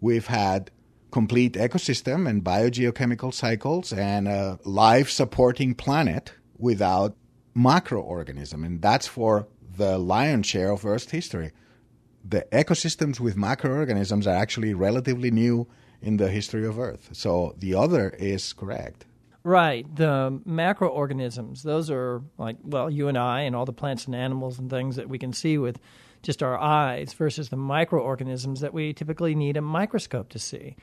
we've 0.00 0.26
had 0.26 0.70
complete 1.10 1.54
ecosystem 1.54 2.28
and 2.28 2.44
biogeochemical 2.44 3.34
cycles 3.34 3.92
and 3.92 4.28
a 4.28 4.58
life 4.64 5.10
supporting 5.10 5.74
planet 5.74 6.32
without 6.56 7.16
macroorganism, 7.56 8.64
and 8.64 8.80
that's 8.80 9.06
for 9.06 9.48
the 9.76 9.98
lion's 9.98 10.46
share 10.46 10.70
of 10.70 10.84
Earth's 10.84 11.10
history 11.10 11.52
the 12.24 12.46
ecosystems 12.52 13.20
with 13.20 13.36
macroorganisms 13.36 14.26
are 14.26 14.36
actually 14.36 14.74
relatively 14.74 15.30
new 15.30 15.66
in 16.02 16.16
the 16.16 16.28
history 16.28 16.66
of 16.66 16.78
Earth. 16.78 17.10
So 17.12 17.54
the 17.58 17.74
other 17.74 18.10
is 18.10 18.52
correct. 18.52 19.06
Right. 19.42 19.86
The 19.96 20.40
macroorganisms, 20.46 21.62
those 21.62 21.90
are 21.90 22.22
like, 22.36 22.56
well, 22.62 22.90
you 22.90 23.08
and 23.08 23.16
I 23.16 23.42
and 23.42 23.56
all 23.56 23.64
the 23.64 23.72
plants 23.72 24.04
and 24.04 24.14
animals 24.14 24.58
and 24.58 24.68
things 24.68 24.96
that 24.96 25.08
we 25.08 25.18
can 25.18 25.32
see 25.32 25.56
with 25.56 25.80
just 26.22 26.42
our 26.42 26.58
eyes 26.58 27.14
versus 27.14 27.48
the 27.48 27.56
microorganisms 27.56 28.60
that 28.60 28.74
we 28.74 28.92
typically 28.92 29.34
need 29.34 29.56
a 29.56 29.62
microscope 29.62 30.28
to 30.30 30.38
see. 30.38 30.76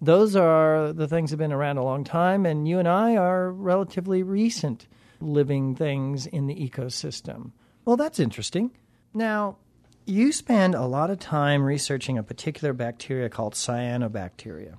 Those 0.00 0.34
are 0.34 0.92
the 0.92 1.06
things 1.06 1.30
that 1.30 1.34
have 1.34 1.38
been 1.38 1.52
around 1.52 1.76
a 1.76 1.84
long 1.84 2.02
time, 2.02 2.44
and 2.44 2.66
you 2.66 2.80
and 2.80 2.88
I 2.88 3.14
are 3.14 3.52
relatively 3.52 4.24
recent 4.24 4.88
living 5.20 5.76
things 5.76 6.26
in 6.26 6.48
the 6.48 6.56
ecosystem. 6.56 7.52
Well, 7.84 7.96
that's 7.96 8.18
interesting. 8.18 8.72
Now, 9.14 9.58
you 10.06 10.32
spend 10.32 10.74
a 10.74 10.86
lot 10.86 11.10
of 11.10 11.18
time 11.18 11.62
researching 11.62 12.18
a 12.18 12.22
particular 12.22 12.72
bacteria 12.72 13.28
called 13.28 13.54
cyanobacteria. 13.54 14.76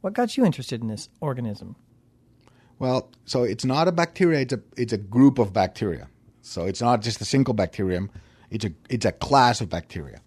What 0.00 0.14
got 0.14 0.36
you 0.36 0.44
interested 0.44 0.80
in 0.80 0.88
this 0.88 1.08
organism? 1.20 1.76
Well, 2.78 3.10
so 3.26 3.42
it's 3.42 3.64
not 3.64 3.88
a 3.88 3.92
bacteria, 3.92 4.40
it's 4.40 4.54
a, 4.54 4.60
it's 4.76 4.92
a 4.92 4.98
group 4.98 5.38
of 5.38 5.52
bacteria. 5.52 6.08
So 6.42 6.64
it's 6.64 6.80
not 6.80 7.02
just 7.02 7.20
a 7.20 7.24
single 7.24 7.54
bacterium, 7.54 8.10
it's 8.50 8.64
a, 8.64 8.72
it's 8.88 9.04
a 9.04 9.12
class 9.12 9.60
of 9.60 9.68
bacteria. 9.68 10.20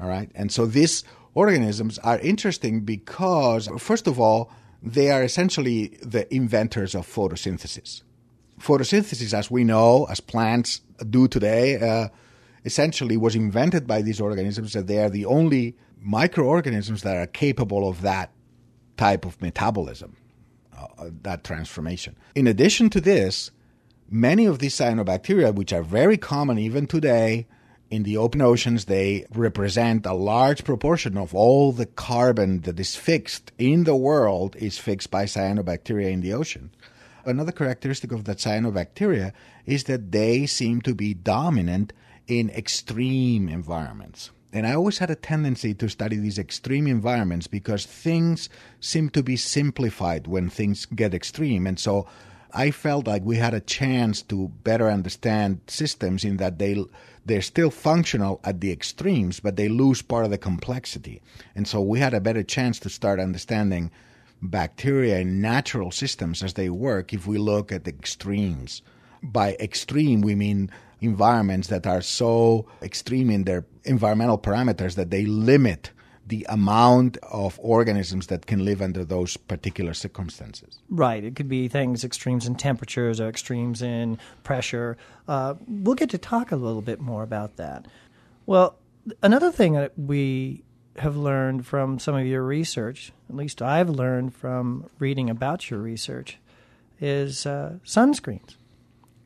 All 0.00 0.08
right. 0.08 0.30
And 0.34 0.50
so 0.50 0.64
these 0.64 1.04
organisms 1.34 1.98
are 1.98 2.18
interesting 2.20 2.80
because, 2.80 3.68
first 3.78 4.06
of 4.06 4.18
all, 4.18 4.50
they 4.82 5.10
are 5.10 5.22
essentially 5.22 5.98
the 6.02 6.32
inventors 6.34 6.94
of 6.94 7.06
photosynthesis. 7.06 8.02
Photosynthesis, 8.60 9.34
as 9.34 9.50
we 9.50 9.64
know, 9.64 10.06
as 10.06 10.20
plants 10.20 10.80
do 11.10 11.28
today, 11.28 11.76
uh, 11.76 12.08
essentially 12.68 13.16
was 13.16 13.34
invented 13.34 13.86
by 13.86 14.02
these 14.02 14.20
organisms 14.20 14.74
that 14.74 14.86
they 14.86 14.98
are 15.04 15.08
the 15.10 15.26
only 15.38 15.74
microorganisms 16.00 17.00
that 17.02 17.16
are 17.16 17.26
capable 17.26 17.88
of 17.88 18.02
that 18.02 18.30
type 18.98 19.24
of 19.24 19.40
metabolism, 19.40 20.16
uh, 20.76 20.86
uh, 20.98 21.10
that 21.22 21.44
transformation. 21.44 22.14
In 22.34 22.46
addition 22.46 22.90
to 22.90 23.00
this, 23.00 23.50
many 24.10 24.44
of 24.44 24.58
these 24.58 24.76
cyanobacteria, 24.76 25.54
which 25.54 25.72
are 25.72 25.82
very 25.82 26.18
common 26.18 26.58
even 26.58 26.86
today 26.86 27.46
in 27.90 28.02
the 28.02 28.18
open 28.18 28.42
oceans, 28.42 28.84
they 28.84 29.24
represent 29.32 30.04
a 30.04 30.12
large 30.12 30.62
proportion 30.62 31.16
of 31.16 31.34
all 31.34 31.72
the 31.72 31.86
carbon 31.86 32.60
that 32.66 32.78
is 32.78 32.96
fixed 32.96 33.50
in 33.56 33.84
the 33.84 33.96
world 33.96 34.56
is 34.56 34.76
fixed 34.78 35.10
by 35.10 35.24
cyanobacteria 35.24 36.10
in 36.12 36.20
the 36.20 36.34
ocean. 36.34 36.70
Another 37.24 37.52
characteristic 37.52 38.12
of 38.12 38.24
the 38.24 38.34
cyanobacteria 38.34 39.32
is 39.64 39.84
that 39.84 40.12
they 40.12 40.46
seem 40.46 40.82
to 40.82 40.94
be 40.94 41.14
dominant 41.14 41.92
in 42.28 42.50
extreme 42.50 43.48
environments. 43.48 44.30
And 44.52 44.66
I 44.66 44.74
always 44.74 44.98
had 44.98 45.10
a 45.10 45.14
tendency 45.14 45.74
to 45.74 45.88
study 45.88 46.16
these 46.16 46.38
extreme 46.38 46.86
environments 46.86 47.46
because 47.46 47.84
things 47.84 48.48
seem 48.80 49.10
to 49.10 49.22
be 49.22 49.36
simplified 49.36 50.26
when 50.26 50.48
things 50.48 50.86
get 50.86 51.12
extreme. 51.12 51.66
And 51.66 51.78
so 51.78 52.06
I 52.52 52.70
felt 52.70 53.06
like 53.06 53.22
we 53.24 53.36
had 53.36 53.52
a 53.52 53.60
chance 53.60 54.22
to 54.22 54.48
better 54.64 54.88
understand 54.88 55.60
systems 55.66 56.24
in 56.24 56.38
that 56.38 56.58
they 56.58 56.82
they're 57.26 57.42
still 57.42 57.70
functional 57.70 58.40
at 58.42 58.62
the 58.62 58.72
extremes, 58.72 59.38
but 59.38 59.56
they 59.56 59.68
lose 59.68 60.00
part 60.00 60.24
of 60.24 60.30
the 60.30 60.38
complexity. 60.38 61.20
And 61.54 61.68
so 61.68 61.82
we 61.82 61.98
had 61.98 62.14
a 62.14 62.22
better 62.22 62.42
chance 62.42 62.78
to 62.80 62.88
start 62.88 63.20
understanding 63.20 63.90
bacteria 64.40 65.18
and 65.18 65.42
natural 65.42 65.90
systems 65.90 66.42
as 66.42 66.54
they 66.54 66.70
work 66.70 67.12
if 67.12 67.26
we 67.26 67.36
look 67.36 67.70
at 67.70 67.84
the 67.84 67.90
extremes. 67.90 68.80
By 69.22 69.56
extreme, 69.60 70.22
we 70.22 70.34
mean 70.34 70.70
environments 71.00 71.68
that 71.68 71.86
are 71.86 72.00
so 72.00 72.66
extreme 72.82 73.30
in 73.30 73.44
their 73.44 73.64
environmental 73.84 74.38
parameters 74.38 74.94
that 74.96 75.10
they 75.10 75.24
limit 75.24 75.90
the 76.26 76.44
amount 76.50 77.16
of 77.22 77.58
organisms 77.62 78.26
that 78.26 78.44
can 78.46 78.62
live 78.64 78.82
under 78.82 79.02
those 79.02 79.36
particular 79.36 79.94
circumstances. 79.94 80.78
Right. 80.90 81.24
It 81.24 81.34
could 81.34 81.48
be 81.48 81.68
things, 81.68 82.04
extremes 82.04 82.46
in 82.46 82.54
temperatures 82.54 83.18
or 83.18 83.28
extremes 83.28 83.80
in 83.80 84.18
pressure. 84.44 84.98
Uh, 85.26 85.54
we'll 85.66 85.94
get 85.94 86.10
to 86.10 86.18
talk 86.18 86.52
a 86.52 86.56
little 86.56 86.82
bit 86.82 87.00
more 87.00 87.22
about 87.22 87.56
that. 87.56 87.86
Well, 88.44 88.76
another 89.22 89.50
thing 89.50 89.72
that 89.72 89.98
we 89.98 90.64
have 90.98 91.16
learned 91.16 91.66
from 91.66 91.98
some 91.98 92.14
of 92.14 92.26
your 92.26 92.42
research, 92.42 93.12
at 93.30 93.36
least 93.36 93.62
I've 93.62 93.88
learned 93.88 94.34
from 94.34 94.90
reading 94.98 95.30
about 95.30 95.70
your 95.70 95.80
research, 95.80 96.38
is 97.00 97.46
uh, 97.46 97.76
sunscreens. 97.86 98.56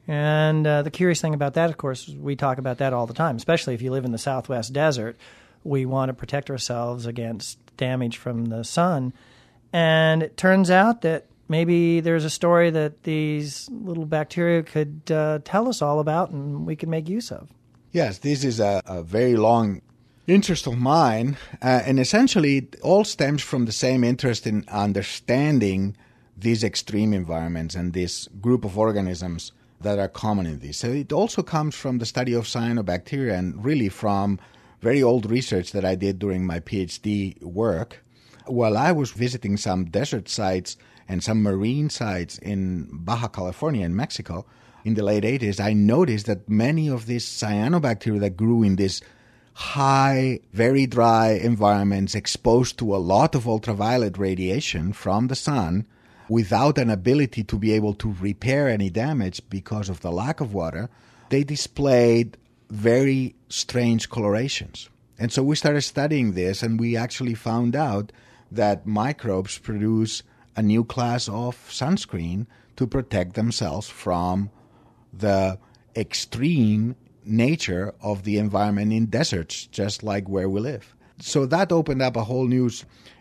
And 0.08 0.66
uh, 0.66 0.82
the 0.82 0.90
curious 0.90 1.20
thing 1.20 1.34
about 1.34 1.54
that, 1.54 1.70
of 1.70 1.76
course, 1.76 2.08
we 2.08 2.34
talk 2.34 2.58
about 2.58 2.78
that 2.78 2.92
all 2.92 3.06
the 3.06 3.14
time, 3.14 3.36
especially 3.36 3.74
if 3.74 3.82
you 3.82 3.90
live 3.90 4.04
in 4.04 4.12
the 4.12 4.18
Southwest 4.18 4.72
desert. 4.72 5.16
We 5.64 5.86
want 5.86 6.08
to 6.08 6.12
protect 6.12 6.50
ourselves 6.50 7.06
against 7.06 7.58
damage 7.76 8.16
from 8.16 8.46
the 8.46 8.64
sun. 8.64 9.12
And 9.72 10.22
it 10.22 10.36
turns 10.36 10.70
out 10.70 11.02
that 11.02 11.26
maybe 11.48 12.00
there's 12.00 12.24
a 12.24 12.30
story 12.30 12.70
that 12.70 13.04
these 13.04 13.68
little 13.70 14.06
bacteria 14.06 14.62
could 14.62 15.02
uh, 15.10 15.38
tell 15.44 15.68
us 15.68 15.80
all 15.80 16.00
about 16.00 16.30
and 16.30 16.66
we 16.66 16.74
could 16.74 16.88
make 16.88 17.08
use 17.08 17.30
of. 17.30 17.48
Yes, 17.92 18.18
this 18.18 18.42
is 18.42 18.58
a, 18.58 18.82
a 18.86 19.02
very 19.02 19.36
long 19.36 19.82
interest 20.26 20.66
of 20.66 20.78
mine. 20.78 21.36
Uh, 21.60 21.82
and 21.84 22.00
essentially, 22.00 22.58
it 22.58 22.76
all 22.82 23.04
stems 23.04 23.42
from 23.42 23.66
the 23.66 23.72
same 23.72 24.02
interest 24.02 24.46
in 24.46 24.64
understanding 24.68 25.96
these 26.36 26.64
extreme 26.64 27.12
environments 27.12 27.74
and 27.74 27.92
this 27.92 28.28
group 28.40 28.64
of 28.64 28.78
organisms 28.78 29.52
that 29.82 29.98
are 29.98 30.08
common 30.08 30.46
in 30.46 30.58
these. 30.58 30.76
So 30.76 30.88
it 30.88 31.12
also 31.12 31.42
comes 31.42 31.74
from 31.74 31.98
the 31.98 32.06
study 32.06 32.32
of 32.32 32.44
cyanobacteria 32.44 33.38
and 33.38 33.64
really 33.64 33.88
from 33.88 34.38
very 34.80 35.02
old 35.02 35.30
research 35.30 35.72
that 35.72 35.84
I 35.84 35.94
did 35.94 36.18
during 36.18 36.46
my 36.46 36.60
PhD 36.60 37.40
work. 37.42 38.04
While 38.46 38.76
I 38.76 38.92
was 38.92 39.12
visiting 39.12 39.56
some 39.56 39.84
desert 39.84 40.28
sites 40.28 40.76
and 41.08 41.22
some 41.22 41.42
marine 41.42 41.90
sites 41.90 42.38
in 42.38 42.88
Baja 42.90 43.28
California 43.28 43.84
in 43.84 43.94
Mexico 43.94 44.44
in 44.84 44.94
the 44.94 45.04
late 45.04 45.22
80s, 45.22 45.60
I 45.60 45.72
noticed 45.72 46.26
that 46.26 46.48
many 46.48 46.88
of 46.88 47.06
these 47.06 47.24
cyanobacteria 47.24 48.20
that 48.20 48.36
grew 48.36 48.62
in 48.64 48.76
these 48.76 49.00
high, 49.54 50.40
very 50.52 50.86
dry 50.86 51.32
environments 51.32 52.14
exposed 52.14 52.78
to 52.78 52.94
a 52.94 52.98
lot 52.98 53.34
of 53.34 53.46
ultraviolet 53.46 54.18
radiation 54.18 54.92
from 54.92 55.28
the 55.28 55.36
sun 55.36 55.86
without 56.32 56.78
an 56.78 56.88
ability 56.88 57.44
to 57.44 57.58
be 57.58 57.72
able 57.72 57.92
to 57.92 58.16
repair 58.18 58.66
any 58.66 58.88
damage 58.88 59.42
because 59.50 59.90
of 59.90 60.00
the 60.00 60.10
lack 60.10 60.40
of 60.40 60.54
water, 60.54 60.88
they 61.28 61.44
displayed 61.44 62.38
very 62.70 63.34
strange 63.50 64.08
colorations. 64.08 64.88
And 65.18 65.30
so 65.30 65.42
we 65.42 65.56
started 65.56 65.82
studying 65.82 66.32
this, 66.32 66.62
and 66.62 66.80
we 66.80 66.96
actually 66.96 67.34
found 67.34 67.76
out 67.76 68.12
that 68.50 68.86
microbes 68.86 69.58
produce 69.58 70.22
a 70.56 70.62
new 70.62 70.84
class 70.84 71.28
of 71.28 71.54
sunscreen 71.68 72.46
to 72.76 72.86
protect 72.86 73.34
themselves 73.34 73.90
from 73.90 74.48
the 75.12 75.58
extreme 75.94 76.96
nature 77.26 77.92
of 78.00 78.22
the 78.22 78.38
environment 78.38 78.90
in 78.90 79.04
deserts, 79.04 79.66
just 79.66 80.02
like 80.02 80.30
where 80.30 80.48
we 80.48 80.60
live. 80.60 80.96
So 81.22 81.46
that 81.46 81.70
opened 81.70 82.02
up 82.02 82.16
a 82.16 82.24
whole 82.24 82.48
new 82.48 82.68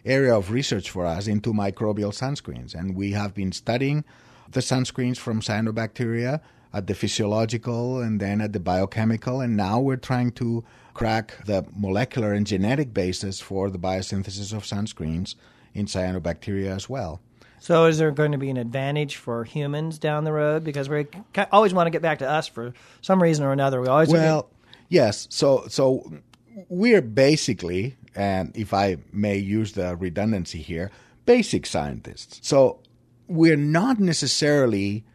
area 0.03 0.35
of 0.35 0.49
research 0.49 0.89
for 0.89 1.05
us 1.05 1.27
into 1.27 1.53
microbial 1.53 2.11
sunscreens. 2.11 2.73
And 2.73 2.95
we 2.95 3.11
have 3.11 3.35
been 3.35 3.51
studying 3.51 4.03
the 4.49 4.59
sunscreens 4.59 5.17
from 5.17 5.39
cyanobacteria 5.39 6.41
at 6.73 6.87
the 6.87 6.95
physiological 6.95 8.01
and 8.01 8.19
then 8.19 8.41
at 8.41 8.53
the 8.53 8.59
biochemical. 8.59 9.39
And 9.39 9.55
now 9.55 9.79
we're 9.79 9.97
trying 9.97 10.31
to 10.33 10.63
crack 10.95 11.45
the 11.45 11.63
molecular 11.75 12.33
and 12.33 12.47
genetic 12.47 12.91
basis 12.91 13.39
for 13.39 13.69
the 13.69 13.77
biosynthesis 13.77 14.51
of 14.51 14.63
sunscreens 14.63 15.35
in 15.75 15.85
cyanobacteria 15.85 16.75
as 16.75 16.89
well. 16.89 17.21
So, 17.59 17.85
is 17.85 17.99
there 17.99 18.09
going 18.09 18.31
to 18.31 18.39
be 18.39 18.49
an 18.49 18.57
advantage 18.57 19.17
for 19.17 19.43
humans 19.43 19.99
down 19.99 20.23
the 20.23 20.31
road? 20.31 20.63
Because 20.63 20.89
we 20.89 21.05
always 21.51 21.75
want 21.75 21.85
to 21.85 21.91
get 21.91 22.01
back 22.01 22.17
to 22.19 22.27
us 22.27 22.47
for 22.47 22.73
some 23.01 23.21
reason 23.21 23.45
or 23.45 23.51
another. 23.51 23.79
We 23.79 23.87
always 23.87 24.09
well, 24.09 24.49
yes. 24.89 25.27
So, 25.29 25.65
so 25.67 26.11
we're 26.69 27.01
basically, 27.01 27.97
and 28.15 28.55
if 28.55 28.73
I 28.73 28.97
may 29.11 29.37
use 29.37 29.73
the 29.73 29.95
redundancy 29.95 30.61
here, 30.61 30.91
basic 31.25 31.65
scientists. 31.65 32.39
So, 32.47 32.79
we're 33.27 33.57
not 33.57 33.99
necessarily 33.99 35.05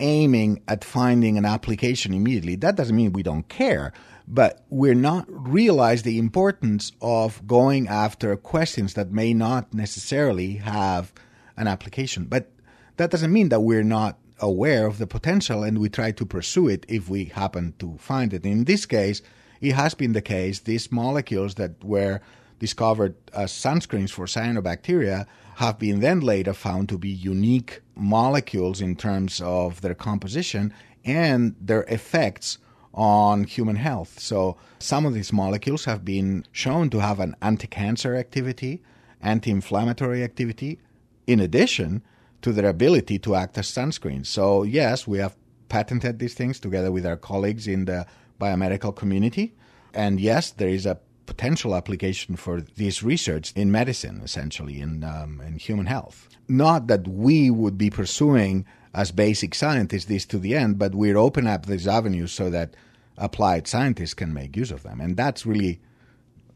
aiming 0.00 0.62
at 0.68 0.84
finding 0.84 1.36
an 1.38 1.44
application 1.44 2.14
immediately. 2.14 2.56
That 2.56 2.76
doesn't 2.76 2.94
mean 2.94 3.12
we 3.12 3.22
don't 3.22 3.48
care, 3.48 3.92
but 4.28 4.64
we're 4.70 4.94
not 4.94 5.26
realize 5.28 6.02
the 6.02 6.18
importance 6.18 6.92
of 7.00 7.44
going 7.46 7.88
after 7.88 8.36
questions 8.36 8.94
that 8.94 9.10
may 9.10 9.34
not 9.34 9.72
necessarily 9.74 10.56
have 10.56 11.12
an 11.56 11.66
application. 11.66 12.24
But 12.24 12.50
that 12.96 13.10
doesn't 13.10 13.32
mean 13.32 13.48
that 13.48 13.60
we're 13.60 13.82
not 13.82 14.18
aware 14.40 14.86
of 14.86 14.98
the 14.98 15.06
potential 15.06 15.62
and 15.62 15.78
we 15.78 15.88
try 15.88 16.10
to 16.12 16.26
pursue 16.26 16.68
it 16.68 16.84
if 16.88 17.08
we 17.08 17.26
happen 17.26 17.74
to 17.78 17.96
find 17.98 18.32
it. 18.32 18.44
In 18.44 18.64
this 18.64 18.86
case, 18.86 19.22
it 19.60 19.72
has 19.72 19.94
been 19.94 20.12
the 20.12 20.22
case 20.22 20.60
these 20.60 20.90
molecules 20.90 21.54
that 21.54 21.82
were 21.82 22.20
discovered 22.58 23.14
as 23.34 23.52
sunscreens 23.52 24.10
for 24.10 24.26
cyanobacteria 24.26 25.26
have 25.56 25.78
been 25.78 26.00
then 26.00 26.20
later 26.20 26.52
found 26.52 26.88
to 26.88 26.98
be 26.98 27.08
unique 27.08 27.80
molecules 27.94 28.80
in 28.80 28.96
terms 28.96 29.40
of 29.40 29.80
their 29.80 29.94
composition 29.94 30.72
and 31.04 31.54
their 31.60 31.84
effects 31.84 32.58
on 32.94 33.44
human 33.44 33.76
health. 33.76 34.20
So, 34.20 34.56
some 34.78 35.04
of 35.04 35.14
these 35.14 35.32
molecules 35.32 35.84
have 35.84 36.04
been 36.04 36.44
shown 36.52 36.90
to 36.90 37.00
have 37.00 37.20
an 37.20 37.34
anti 37.42 37.66
cancer 37.66 38.14
activity, 38.14 38.82
anti 39.20 39.50
inflammatory 39.50 40.22
activity, 40.22 40.78
in 41.26 41.40
addition 41.40 42.02
to 42.42 42.52
their 42.52 42.68
ability 42.68 43.18
to 43.20 43.34
act 43.34 43.58
as 43.58 43.66
sunscreens. 43.66 44.26
So, 44.26 44.62
yes, 44.62 45.06
we 45.06 45.18
have 45.18 45.36
patented 45.68 46.18
these 46.18 46.34
things 46.34 46.60
together 46.60 46.92
with 46.92 47.04
our 47.06 47.16
colleagues 47.16 47.66
in 47.66 47.86
the 47.86 48.06
biomedical 48.40 48.94
community. 48.94 49.54
And 49.92 50.20
yes, 50.20 50.50
there 50.50 50.68
is 50.68 50.86
a 50.86 50.98
potential 51.26 51.74
application 51.74 52.36
for 52.36 52.60
this 52.60 53.02
research 53.02 53.52
in 53.54 53.70
medicine, 53.70 54.20
essentially, 54.22 54.80
in, 54.80 55.04
um, 55.04 55.40
in 55.40 55.58
human 55.58 55.86
health. 55.86 56.28
Not 56.48 56.86
that 56.88 57.08
we 57.08 57.50
would 57.50 57.78
be 57.78 57.90
pursuing 57.90 58.66
as 58.92 59.10
basic 59.10 59.54
scientists 59.54 60.04
this 60.04 60.26
to 60.26 60.38
the 60.38 60.54
end, 60.54 60.78
but 60.78 60.94
we're 60.94 61.16
open 61.16 61.46
up 61.46 61.66
these 61.66 61.88
avenues 61.88 62.32
so 62.32 62.50
that 62.50 62.74
applied 63.16 63.66
scientists 63.66 64.14
can 64.14 64.32
make 64.32 64.56
use 64.56 64.70
of 64.70 64.82
them. 64.82 65.00
And 65.00 65.16
that's 65.16 65.46
really 65.46 65.80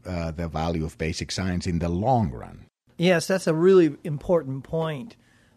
uh, 0.07 0.31
the 0.31 0.49
value 0.49 0.85
of 0.85 0.99
basic 0.99 1.31
science 1.31 1.67
in 1.67 1.79
the 1.79 1.88
long 1.88 2.31
run. 2.31 2.67
Yes, 2.97 3.27
that's 3.27 3.47
a 3.47 3.55
really 3.55 3.97
important 4.05 4.64
point. 4.64 5.17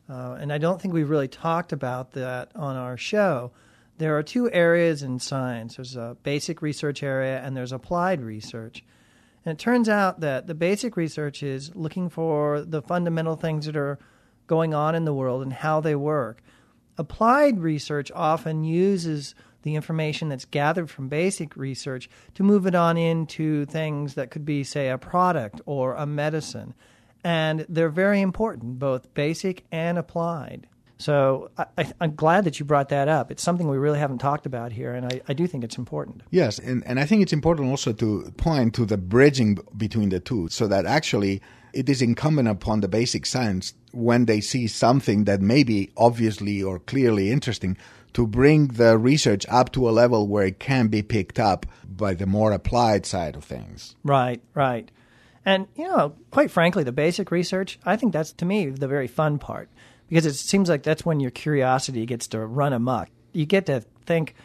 Uh, 0.10 0.38
and 0.40 0.52
I 0.52 0.58
don't 0.58 0.82
think 0.82 0.94
we've 0.94 1.10
really 1.10 1.28
talked 1.28 1.72
about 1.72 2.12
that 2.12 2.52
on 2.56 2.76
our 2.76 2.98
show. 2.98 3.52
There 4.02 4.18
are 4.18 4.24
two 4.24 4.52
areas 4.52 5.04
in 5.04 5.20
science 5.20 5.76
there's 5.76 5.96
a 5.96 6.18
basic 6.24 6.64
research 6.64 7.04
area 7.04 7.40
and 7.40 7.56
there's 7.56 7.72
applied 7.72 8.20
research. 8.20 8.84
And 9.46 9.54
it 9.54 9.60
turns 9.60 9.88
out 9.88 10.22
that 10.22 10.48
the 10.48 10.56
basic 10.56 10.98
research 10.98 11.44
is 11.44 11.76
looking 11.76 12.10
for 12.10 12.64
the 12.64 12.82
fundamental 12.82 13.36
things 13.36 13.68
that 13.68 13.78
are 13.78 14.00
going 14.48 14.74
on 14.74 14.96
in 14.96 15.06
the 15.06 15.14
world 15.14 15.44
and 15.44 15.54
how 15.54 15.82
they 15.82 15.94
work. 15.94 16.42
Applied 16.98 17.60
research 17.60 18.12
often 18.16 18.64
uses 18.64 19.36
the 19.62 19.76
information 19.76 20.30
that's 20.30 20.46
gathered 20.46 20.90
from 20.90 21.08
basic 21.08 21.56
research 21.56 22.10
to 22.34 22.42
move 22.42 22.66
it 22.66 22.74
on 22.74 22.98
into 22.98 23.66
things 23.68 24.16
that 24.16 24.32
could 24.32 24.46
be, 24.46 24.64
say, 24.64 24.90
a 24.90 24.98
product 24.98 25.62
or 25.68 25.94
a 25.94 26.08
medicine 26.08 26.74
and 27.24 27.68
they're 27.70 27.90
very 27.90 28.22
important, 28.22 28.80
both 28.80 29.14
basic 29.14 29.64
and 29.72 30.00
applied. 30.00 30.66
So 31.02 31.50
I, 31.58 31.92
am 32.00 32.16
glad 32.16 32.44
that 32.44 32.60
you 32.60 32.66
brought 32.66 32.90
that 32.90 33.08
up. 33.08 33.32
It's 33.32 33.42
something 33.42 33.68
we 33.68 33.78
really 33.78 33.98
haven't 33.98 34.20
talked 34.20 34.46
about 34.46 34.72
here, 34.72 34.94
and 34.94 35.06
I, 35.06 35.22
I, 35.28 35.34
do 35.34 35.48
think 35.48 35.64
it's 35.64 35.78
important. 35.78 36.22
Yes, 36.30 36.60
and, 36.60 36.86
and 36.86 37.00
I 37.00 37.06
think 37.06 37.24
it's 37.24 37.34
important 37.34 37.70
also 37.70 37.92
to 37.94 38.32
point 38.38 38.76
to 38.76 38.86
the 38.86 38.98
bridging 38.98 39.58
between 39.76 40.10
the 40.10 40.20
two, 40.20 40.48
so 40.50 40.68
that 40.68 40.86
actually 40.86 41.42
it 41.74 41.90
is 41.90 42.02
incumbent 42.04 42.48
upon 42.48 42.82
the 42.82 42.88
basic 42.88 43.26
science 43.26 43.74
when 43.92 44.26
they 44.26 44.42
see 44.42 44.68
something 44.68 45.24
that 45.26 45.42
may 45.42 45.64
be 45.64 45.92
obviously 45.98 46.62
or 46.62 46.78
clearly 46.78 47.32
interesting 47.32 47.78
to 48.14 48.28
bring 48.28 48.68
the 48.68 48.98
research 48.98 49.46
up 49.50 49.72
to 49.72 49.90
a 49.90 49.92
level 49.92 50.28
where 50.28 50.46
it 50.46 50.60
can 50.60 50.88
be 50.88 51.02
picked 51.02 51.40
up 51.40 51.66
by 51.88 52.14
the 52.14 52.26
more 52.26 52.52
applied 52.52 53.06
side 53.06 53.36
of 53.36 53.44
things. 53.44 53.96
Right, 54.04 54.42
right. 54.54 54.92
And, 55.46 55.68
you 55.76 55.86
know, 55.86 56.14
quite 56.30 56.52
frankly, 56.52 56.84
the 56.84 56.92
basic 56.92 57.32
research, 57.32 57.80
I 57.86 57.96
think 57.96 58.14
that's 58.14 58.34
to 58.34 58.46
me 58.46 58.70
the 58.70 58.88
very 58.88 59.08
fun 59.08 59.40
part 59.40 59.70
because 60.12 60.26
it 60.26 60.34
seems 60.34 60.68
like 60.68 60.84
that's 60.84 61.06
when 61.06 61.22
your 61.22 61.32
curiosity 61.32 62.06
gets 62.06 62.28
to 62.28 62.46
run 62.46 62.74
amok. 62.74 63.08
You 63.32 63.46
get 63.46 63.68
to 63.68 63.80
think, 64.06 64.36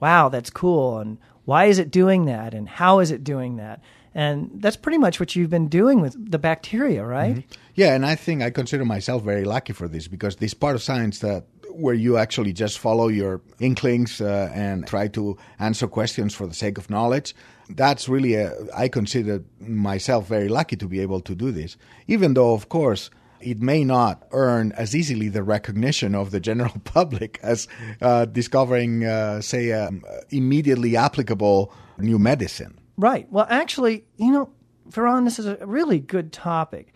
wow, 0.00 0.30
that's 0.30 0.48
cool. 0.48 0.98
And 0.98 1.18
why 1.44 1.66
is 1.66 1.78
it 1.78 1.90
doing 1.90 2.24
that? 2.24 2.54
And 2.54 2.66
how 2.66 3.00
is 3.00 3.10
it 3.10 3.22
doing 3.22 3.56
that? 3.56 3.82
And 4.14 4.50
that's 4.54 4.78
pretty 4.78 4.96
much 4.96 5.20
what 5.20 5.36
you've 5.36 5.50
been 5.50 5.68
doing 5.68 6.00
with 6.00 6.16
the 6.30 6.38
bacteria, 6.38 7.04
right? 7.04 7.36
Mm-hmm. 7.36 7.60
Yeah, 7.74 7.94
and 7.94 8.06
I 8.06 8.14
think 8.14 8.42
I 8.42 8.48
consider 8.48 8.86
myself 8.86 9.22
very 9.22 9.44
lucky 9.44 9.74
for 9.74 9.88
this 9.88 10.08
because 10.08 10.36
this 10.36 10.54
part 10.54 10.74
of 10.74 10.82
science 10.82 11.18
that 11.18 11.44
where 11.70 11.94
you 11.94 12.16
actually 12.16 12.54
just 12.54 12.78
follow 12.78 13.08
your 13.08 13.42
inklings 13.60 14.22
uh, 14.22 14.50
and 14.54 14.86
try 14.86 15.06
to 15.08 15.36
answer 15.58 15.86
questions 15.86 16.34
for 16.34 16.46
the 16.46 16.54
sake 16.54 16.78
of 16.78 16.88
knowledge. 16.88 17.34
That's 17.68 18.08
really, 18.08 18.36
a, 18.36 18.54
I 18.74 18.88
consider 18.88 19.44
myself 19.60 20.26
very 20.26 20.48
lucky 20.48 20.76
to 20.76 20.88
be 20.88 21.00
able 21.00 21.20
to 21.20 21.34
do 21.34 21.52
this, 21.52 21.76
even 22.08 22.32
though, 22.32 22.54
of 22.54 22.70
course, 22.70 23.10
it 23.40 23.60
may 23.60 23.84
not 23.84 24.26
earn 24.32 24.72
as 24.72 24.94
easily 24.94 25.28
the 25.28 25.42
recognition 25.42 26.14
of 26.14 26.30
the 26.30 26.40
general 26.40 26.74
public 26.84 27.38
as 27.42 27.68
uh, 28.00 28.24
discovering, 28.26 29.04
uh, 29.04 29.40
say, 29.40 29.72
um, 29.72 30.02
immediately 30.30 30.96
applicable 30.96 31.72
new 31.98 32.18
medicine. 32.18 32.78
Right. 32.96 33.30
Well, 33.30 33.46
actually, 33.48 34.04
you 34.16 34.30
know, 34.30 34.50
Ferran, 34.90 35.24
this 35.24 35.38
is 35.38 35.46
a 35.46 35.56
really 35.66 35.98
good 35.98 36.32
topic. 36.32 36.92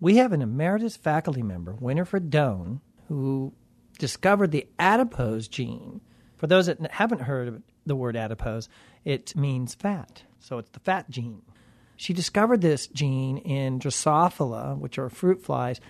We 0.00 0.16
have 0.16 0.32
an 0.32 0.42
emeritus 0.42 0.96
faculty 0.96 1.42
member, 1.42 1.74
Winifred 1.74 2.30
Doane, 2.30 2.80
who 3.08 3.52
discovered 3.98 4.52
the 4.52 4.68
adipose 4.78 5.48
gene. 5.48 6.00
For 6.36 6.46
those 6.46 6.66
that 6.66 6.92
haven't 6.92 7.22
heard 7.22 7.62
the 7.84 7.96
word 7.96 8.16
adipose, 8.16 8.68
it 9.04 9.34
means 9.34 9.74
fat. 9.74 10.22
So 10.38 10.58
it's 10.58 10.70
the 10.70 10.80
fat 10.80 11.10
gene. 11.10 11.42
She 11.98 12.12
discovered 12.12 12.60
this 12.60 12.86
gene 12.86 13.38
in 13.38 13.80
Drosophila, 13.80 14.78
which 14.78 14.98
are 14.98 15.10
fruit 15.10 15.42
flies, 15.42 15.80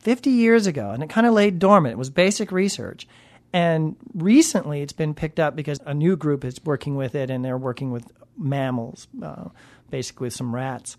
50 0.00 0.30
years 0.30 0.66
ago, 0.66 0.90
and 0.90 1.00
it 1.00 1.08
kind 1.08 1.28
of 1.28 1.32
laid 1.32 1.60
dormant. 1.60 1.92
It 1.92 1.98
was 1.98 2.10
basic 2.10 2.50
research. 2.50 3.06
And 3.52 3.94
recently 4.14 4.82
it's 4.82 4.92
been 4.92 5.14
picked 5.14 5.38
up 5.38 5.54
because 5.54 5.78
a 5.86 5.94
new 5.94 6.16
group 6.16 6.44
is 6.44 6.62
working 6.64 6.96
with 6.96 7.14
it, 7.14 7.30
and 7.30 7.44
they're 7.44 7.56
working 7.56 7.92
with 7.92 8.10
mammals, 8.36 9.06
uh, 9.22 9.50
basically 9.90 10.30
some 10.30 10.52
rats. 10.52 10.96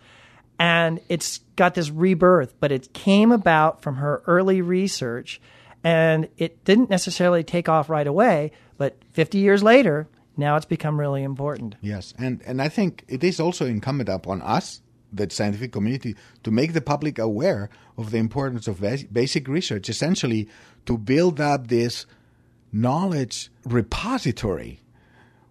And 0.58 1.02
it's 1.10 1.40
got 1.58 1.76
this 1.76 1.90
rebirth, 1.90 2.54
but 2.62 2.72
it 2.72 2.94
came 2.94 3.34
about 3.34 3.82
from 3.82 3.98
her 3.98 4.24
early 4.26 4.62
research, 4.62 5.42
and 5.84 6.30
it 6.38 6.64
didn't 6.64 6.90
necessarily 6.90 7.44
take 7.44 7.68
off 7.68 7.90
right 7.90 8.08
away, 8.08 8.54
but 8.78 8.96
50 9.12 9.38
years 9.38 9.62
later, 9.62 10.08
now 10.40 10.56
it's 10.56 10.66
become 10.66 11.00
really 11.00 11.24
important. 11.24 11.76
Yes, 11.82 12.14
and 12.18 12.42
and 12.46 12.62
I 12.62 12.70
think 12.70 13.04
it 13.08 13.24
is 13.24 13.40
also 13.40 13.66
incumbent 13.66 14.10
upon 14.10 14.42
us, 14.42 14.82
the 15.12 15.30
scientific 15.30 15.72
community, 15.72 16.16
to 16.44 16.52
make 16.52 16.74
the 16.74 16.82
public 16.82 17.20
aware 17.20 17.70
of 17.98 18.12
the 18.12 18.18
importance 18.18 18.68
of 18.68 18.82
basic 19.12 19.48
research. 19.48 19.90
Essentially, 19.90 20.48
to 20.86 20.98
build 20.98 21.40
up 21.40 21.68
this 21.68 22.06
knowledge 22.72 23.52
repository, 23.66 24.80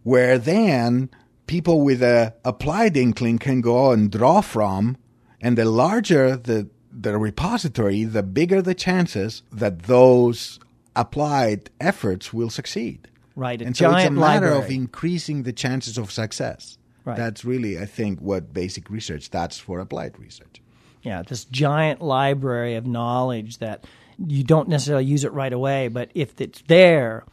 where 0.03 0.39
then 0.39 1.11
people 1.47 1.83
with 1.83 2.03
a 2.03 2.35
applied 2.45 2.97
inkling 2.97 3.39
can 3.39 3.61
go 3.61 3.93
and 3.93 4.11
draw 4.11 4.41
from, 4.41 4.97
and 5.41 5.59
the 5.59 5.65
larger 5.65 6.37
the 6.37 6.69
the 6.91 7.19
repository, 7.19 8.05
the 8.05 8.23
bigger 8.23 8.63
the 8.63 8.75
chances 8.75 9.43
that 9.53 9.83
those 9.83 10.59
applied 10.97 11.71
efforts 11.81 12.33
will 12.33 12.51
succeed. 12.51 13.09
Right. 13.39 13.63
and 13.63 13.77
so 13.77 13.95
it's 13.95 14.07
a 14.07 14.11
matter 14.11 14.47
library. 14.51 14.59
of 14.59 14.71
increasing 14.71 15.45
the 15.45 15.53
chances 15.53 15.97
of 15.97 16.11
success. 16.11 16.77
Right. 17.05 17.17
That's 17.17 17.45
really, 17.45 17.79
I 17.79 17.87
think, 17.87 18.21
what 18.21 18.53
basic 18.53 18.91
research 18.91 19.31
that's 19.31 19.59
for 19.59 19.79
applied 19.81 20.19
research. 20.19 20.61
Yeah, 21.03 21.23
this 21.23 21.45
giant 21.45 22.03
library 22.03 22.75
of 22.75 22.87
knowledge 22.87 23.59
that 23.59 23.87
you 24.19 24.43
don't 24.43 24.69
necessarily 24.69 25.05
use 25.05 25.23
it 25.25 25.33
right 25.33 25.53
away, 25.53 25.87
but 25.89 26.11
if 26.15 26.41
it's 26.41 26.63
there 26.67 27.25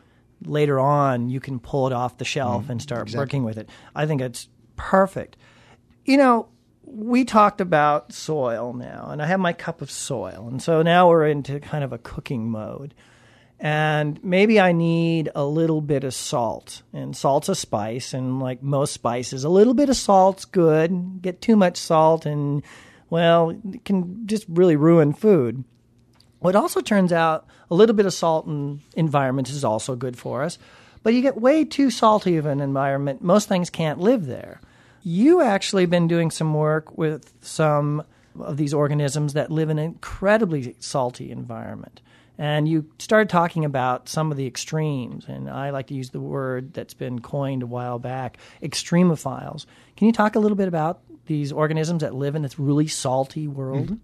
later 0.46 0.80
on, 0.80 1.30
you 1.30 1.40
can 1.40 1.60
pull 1.60 1.88
it 1.88 1.94
off 1.94 2.18
the 2.20 2.26
shelf 2.26 2.64
Mm-hmm. 2.64 2.72
and 2.74 2.82
start 2.82 3.02
exactly. 3.08 3.20
working 3.22 3.44
with 3.44 3.58
it. 3.58 3.70
I 3.96 4.06
think 4.06 4.22
it's 4.22 4.48
perfect. 4.76 5.36
You 6.06 6.18
know, 6.18 6.48
we 6.84 7.26
talked 7.26 7.60
about 7.60 8.14
soil 8.14 8.72
now, 8.74 9.08
and 9.10 9.22
I 9.22 9.26
have 9.26 9.40
my 9.40 9.54
cup 9.54 9.82
of 9.82 9.90
soil. 9.90 10.48
And 10.48 10.62
so 10.62 10.84
now 10.84 11.10
we're 11.10 11.26
into 11.28 11.60
kind 11.60 11.84
of 11.84 11.92
a 11.92 11.98
cooking 11.98 12.50
mode. 12.52 12.94
And 13.60 14.22
maybe 14.24 14.60
I 14.60 14.74
need 14.74 15.30
a 15.34 15.46
little 15.46 15.82
bit 15.82 16.04
of 16.04 16.14
salt. 16.14 16.84
And 16.94 17.16
salt's 17.16 17.50
a 17.50 17.56
spice, 17.56 18.14
and 18.14 18.40
like 18.40 18.62
most 18.62 18.94
spices, 18.94 19.44
a 19.44 19.50
little 19.50 19.74
bit 19.74 19.90
of 19.90 19.96
salt's 19.96 20.46
good. 20.46 21.22
Get 21.22 21.42
too 21.42 21.56
much 21.56 21.78
salt, 21.78 22.26
and 22.26 22.64
well, 23.10 23.52
it 23.72 23.86
can 23.86 24.28
just 24.28 24.46
really 24.50 24.76
ruin 24.76 25.14
food. 25.14 25.64
Well, 26.40 26.50
it 26.50 26.56
also 26.56 26.82
turns 26.82 27.12
out 27.12 27.48
a 27.72 27.76
little 27.76 27.96
bit 27.96 28.06
of 28.06 28.14
salt 28.14 28.46
in 28.46 28.82
environments 28.96 29.50
is 29.50 29.64
also 29.64 29.96
good 29.96 30.18
for 30.18 30.44
us. 30.44 30.58
But 31.02 31.14
you 31.14 31.22
get 31.22 31.40
way 31.40 31.66
too 31.66 31.92
salty 31.92 32.38
of 32.38 32.46
an 32.46 32.60
environment, 32.60 33.22
most 33.22 33.48
things 33.48 33.70
can't 33.70 34.00
live 34.00 34.26
there. 34.26 34.60
You 35.04 35.42
actually 35.42 35.86
been 35.86 36.08
doing 36.08 36.32
some 36.32 36.54
work 36.54 36.98
with 36.98 37.32
some 37.42 38.04
of 38.40 38.58
these 38.58 38.74
organisms 38.74 39.34
that 39.34 39.52
live 39.52 39.70
in 39.70 39.80
an 39.80 39.86
incredibly 39.86 40.76
salty 40.80 41.32
environment. 41.32 42.02
And 42.38 42.68
you 42.68 42.90
started 43.00 43.30
talking 43.30 43.64
about 43.64 44.10
some 44.10 44.32
of 44.32 44.38
the 44.38 44.46
extremes, 44.46 45.26
and 45.28 45.50
I 45.50 45.70
like 45.70 45.88
to 45.88 45.94
use 45.94 46.10
the 46.10 46.20
word 46.20 46.74
that's 46.74 46.94
been 46.94 47.20
coined 47.20 47.64
a 47.64 47.68
while 47.68 48.00
back, 48.00 48.38
extremophiles. 48.62 49.66
Can 49.96 50.08
you 50.08 50.14
talk 50.14 50.36
a 50.36 50.40
little 50.40 50.58
bit 50.58 50.68
about 50.68 51.02
these 51.28 51.52
organisms 51.52 52.02
that 52.02 52.14
live 52.14 52.36
in 52.36 52.42
this 52.42 52.60
really 52.60 52.88
salty 52.88 53.48
world? 53.48 53.86
Mm-hmm. 53.86 53.96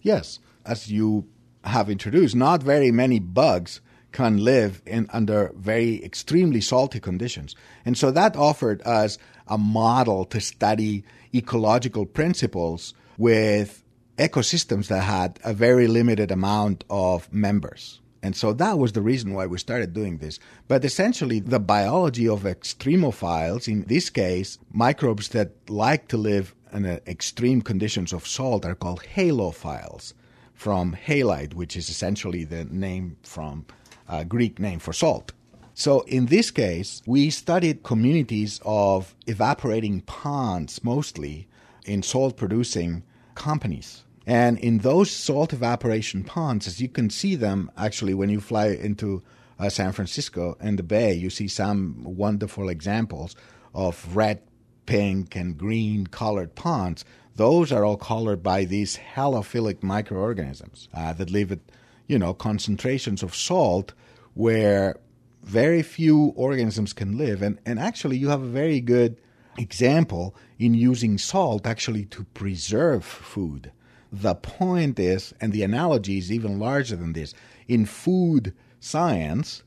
Yes, 0.00 0.38
as 0.64 0.90
you 0.90 1.26
have 1.64 1.90
introduced, 1.90 2.34
not 2.34 2.62
very 2.62 2.90
many 2.90 3.18
bugs 3.18 3.80
can 4.12 4.38
live 4.38 4.80
in 4.86 5.06
under 5.12 5.52
very 5.54 6.02
extremely 6.02 6.60
salty 6.60 6.98
conditions. 6.98 7.54
And 7.84 7.96
so 7.96 8.10
that 8.10 8.36
offered 8.36 8.80
us 8.82 9.18
a 9.46 9.58
model 9.58 10.24
to 10.26 10.40
study 10.40 11.04
ecological 11.34 12.06
principles 12.06 12.94
with 13.18 13.84
ecosystems 14.18 14.88
that 14.88 15.02
had 15.02 15.38
a 15.44 15.52
very 15.54 15.86
limited 15.86 16.30
amount 16.30 16.84
of 16.90 17.32
members. 17.32 18.00
And 18.22 18.34
so 18.34 18.52
that 18.54 18.78
was 18.78 18.92
the 18.92 19.00
reason 19.00 19.32
why 19.32 19.46
we 19.46 19.58
started 19.58 19.94
doing 19.94 20.18
this. 20.18 20.40
But 20.66 20.84
essentially, 20.84 21.38
the 21.38 21.60
biology 21.60 22.28
of 22.28 22.42
extremophiles, 22.42 23.68
in 23.68 23.84
this 23.84 24.10
case, 24.10 24.58
microbes 24.72 25.28
that 25.28 25.52
like 25.70 26.08
to 26.08 26.16
live 26.16 26.54
in 26.72 26.84
uh, 26.84 26.98
extreme 27.06 27.62
conditions 27.62 28.12
of 28.12 28.26
salt, 28.26 28.64
are 28.64 28.74
called 28.74 29.02
halophiles 29.14 30.14
from 30.52 30.96
halite, 31.06 31.54
which 31.54 31.76
is 31.76 31.88
essentially 31.88 32.42
the 32.42 32.64
name 32.64 33.16
from 33.22 33.64
uh, 34.08 34.24
Greek 34.24 34.58
name 34.58 34.80
for 34.80 34.92
salt. 34.92 35.32
So 35.74 36.00
in 36.00 36.26
this 36.26 36.50
case, 36.50 37.02
we 37.06 37.30
studied 37.30 37.84
communities 37.84 38.60
of 38.64 39.14
evaporating 39.28 40.00
ponds 40.00 40.82
mostly 40.82 41.46
in 41.84 42.02
salt 42.02 42.36
producing 42.36 43.04
companies. 43.36 44.02
And 44.28 44.58
in 44.58 44.80
those 44.80 45.10
salt 45.10 45.54
evaporation 45.54 46.22
ponds, 46.22 46.66
as 46.66 46.82
you 46.82 46.88
can 46.90 47.08
see 47.08 47.34
them 47.34 47.70
actually 47.78 48.12
when 48.12 48.28
you 48.28 48.42
fly 48.42 48.66
into 48.66 49.22
uh, 49.58 49.70
San 49.70 49.92
Francisco 49.92 50.54
and 50.60 50.78
the 50.78 50.82
Bay, 50.82 51.14
you 51.14 51.30
see 51.30 51.48
some 51.48 52.02
wonderful 52.04 52.68
examples 52.68 53.34
of 53.74 54.14
red, 54.14 54.42
pink, 54.84 55.34
and 55.34 55.56
green 55.56 56.06
colored 56.06 56.54
ponds. 56.54 57.06
Those 57.36 57.72
are 57.72 57.86
all 57.86 57.96
colored 57.96 58.42
by 58.42 58.66
these 58.66 58.98
halophilic 59.14 59.82
microorganisms 59.82 60.90
uh, 60.92 61.14
that 61.14 61.30
live 61.30 61.50
at, 61.50 61.60
you 62.06 62.18
know, 62.18 62.34
concentrations 62.34 63.22
of 63.22 63.34
salt 63.34 63.94
where 64.34 64.98
very 65.42 65.80
few 65.80 66.34
organisms 66.36 66.92
can 66.92 67.16
live. 67.16 67.40
And, 67.40 67.58
and 67.64 67.78
actually, 67.78 68.18
you 68.18 68.28
have 68.28 68.42
a 68.42 68.46
very 68.46 68.82
good 68.82 69.22
example 69.56 70.36
in 70.58 70.74
using 70.74 71.16
salt 71.16 71.66
actually 71.66 72.04
to 72.06 72.24
preserve 72.34 73.06
food. 73.06 73.72
The 74.12 74.34
point 74.34 74.98
is, 74.98 75.34
and 75.40 75.52
the 75.52 75.62
analogy 75.62 76.18
is 76.18 76.32
even 76.32 76.58
larger 76.58 76.96
than 76.96 77.12
this, 77.12 77.34
in 77.66 77.84
food 77.84 78.54
science, 78.80 79.62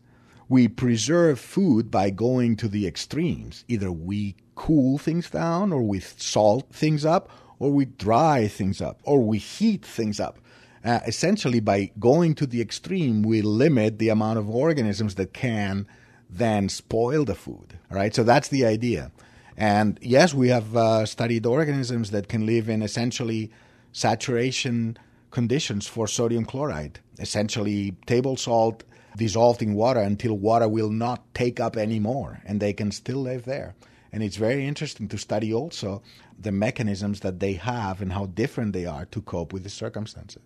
we 0.49 0.67
preserve 0.67 1.39
food 1.39 1.91
by 1.91 2.09
going 2.09 2.55
to 2.57 2.67
the 2.67 2.87
extremes. 2.87 3.63
Either 3.67 3.91
we 3.91 4.35
cool 4.55 4.97
things 4.97 5.29
down, 5.29 5.71
or 5.71 5.81
we 5.81 5.99
salt 5.99 6.67
things 6.73 7.05
up, 7.05 7.29
or 7.59 7.71
we 7.71 7.85
dry 7.85 8.47
things 8.47 8.81
up, 8.81 8.99
or 9.03 9.23
we 9.23 9.37
heat 9.37 9.85
things 9.85 10.19
up. 10.19 10.39
Uh, 10.83 10.99
essentially, 11.05 11.59
by 11.59 11.91
going 11.99 12.33
to 12.35 12.47
the 12.47 12.61
extreme, 12.61 13.21
we 13.21 13.41
limit 13.41 13.99
the 13.99 14.09
amount 14.09 14.39
of 14.39 14.49
organisms 14.49 15.15
that 15.15 15.33
can 15.33 15.87
then 16.29 16.67
spoil 16.69 17.23
the 17.23 17.35
food. 17.35 17.77
All 17.91 17.97
right, 17.97 18.15
so 18.15 18.23
that's 18.23 18.47
the 18.47 18.65
idea. 18.65 19.11
And 19.55 19.99
yes, 20.01 20.33
we 20.33 20.49
have 20.49 20.75
uh, 20.75 21.05
studied 21.05 21.45
organisms 21.45 22.09
that 22.11 22.27
can 22.27 22.45
live 22.45 22.67
in 22.67 22.81
essentially 22.81 23.51
saturation 23.91 24.97
conditions 25.31 25.87
for 25.87 26.07
sodium 26.07 26.45
chloride, 26.45 26.99
essentially 27.19 27.95
table 28.05 28.37
salt 28.37 28.83
dissolved 29.17 29.61
in 29.61 29.73
water 29.73 29.99
until 29.99 30.37
water 30.37 30.67
will 30.67 30.89
not 30.89 31.33
take 31.33 31.59
up 31.59 31.75
anymore, 31.75 32.41
and 32.45 32.59
they 32.59 32.73
can 32.73 32.91
still 32.91 33.21
live 33.21 33.45
there. 33.45 33.75
And 34.11 34.23
it's 34.23 34.37
very 34.37 34.65
interesting 34.65 35.07
to 35.09 35.17
study 35.17 35.53
also 35.53 36.01
the 36.37 36.51
mechanisms 36.51 37.21
that 37.21 37.39
they 37.39 37.53
have 37.53 38.01
and 38.01 38.13
how 38.13 38.25
different 38.25 38.73
they 38.73 38.85
are 38.85 39.05
to 39.05 39.21
cope 39.21 39.53
with 39.53 39.63
the 39.63 39.69
circumstances. 39.69 40.41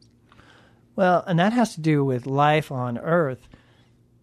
Well, 0.95 1.23
and 1.27 1.39
that 1.39 1.53
has 1.53 1.75
to 1.75 1.81
do 1.81 2.05
with 2.05 2.25
life 2.25 2.71
on 2.71 2.97
Earth. 2.97 3.47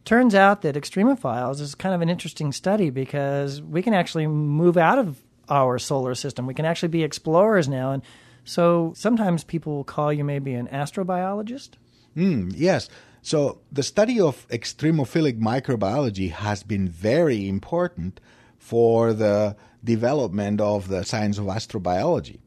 Turns 0.05 0.35
out 0.35 0.63
that 0.63 0.75
extremophiles 0.75 1.61
is 1.61 1.75
kind 1.75 1.95
of 1.95 2.01
an 2.01 2.09
interesting 2.09 2.53
study 2.53 2.91
because 2.91 3.63
we 3.63 3.83
can 3.83 3.95
actually 3.95 4.27
move 4.27 4.77
out 4.77 4.99
of 4.99 5.23
our 5.49 5.79
solar 5.79 6.15
system. 6.15 6.47
We 6.47 6.55
can 6.55 6.65
actually 6.65 6.89
be 6.89 7.05
explorers 7.05 7.69
now. 7.69 7.93
And 7.93 8.03
so 8.45 8.93
sometimes 8.97 9.45
people 9.45 9.75
will 9.75 9.85
call 9.85 10.13
you 10.13 10.25
maybe 10.25 10.55
an 10.55 10.69
astrobiologist. 10.69 11.71
Mm, 12.17 12.53
yes. 12.57 12.89
So 13.23 13.61
the 13.71 13.83
study 13.83 14.21
of 14.21 14.47
extremophilic 14.49 15.39
microbiology 15.41 16.31
has 16.31 16.63
been 16.63 16.89
very 16.89 17.49
important 17.49 18.21
for 18.59 19.13
the 19.13 19.57
development 19.85 20.61
of 20.61 20.89
the 20.89 21.05
science 21.05 21.39
of 21.39 21.47
astrobiology. 21.47 22.39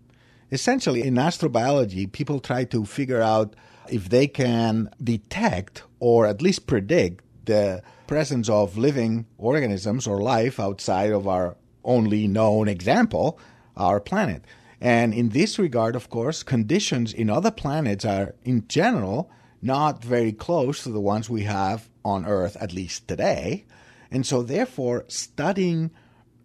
Essentially, 0.52 1.04
in 1.04 1.16
astrobiology, 1.16 2.12
people 2.12 2.40
try 2.40 2.66
to 2.66 2.86
figure 2.86 3.22
out 3.22 3.56
if 3.90 4.10
they 4.10 4.28
can 4.28 4.90
detect 5.04 5.84
or 6.00 6.26
at 6.26 6.42
least 6.42 6.68
predict 6.68 7.24
the 7.46 7.82
presence 8.08 8.50
of 8.50 8.78
living 8.78 9.26
organisms 9.38 10.08
or 10.08 10.22
life 10.22 10.60
outside 10.60 11.12
of 11.12 11.28
our 11.28 11.56
only 11.84 12.28
known 12.28 12.68
example, 12.68 13.40
our 13.78 14.00
planet. 14.00 14.44
And 14.86 15.16
in 15.16 15.30
this 15.30 15.58
regard, 15.58 15.96
of 15.96 16.12
course, 16.12 16.44
conditions 16.44 17.12
in 17.12 17.28
other 17.28 17.50
planets 17.50 18.06
are, 18.06 18.36
in 18.44 18.68
general, 18.68 19.32
not 19.60 20.04
very 20.04 20.32
close 20.32 20.84
to 20.84 20.90
the 20.90 21.02
ones 21.02 21.28
we 21.28 21.42
have 21.46 21.90
on 22.04 22.24
Earth, 22.24 22.56
at 22.62 22.72
least 22.72 23.08
today. 23.08 23.66
And 24.12 24.28
so, 24.28 24.44
therefore, 24.44 25.06
studying 25.08 25.90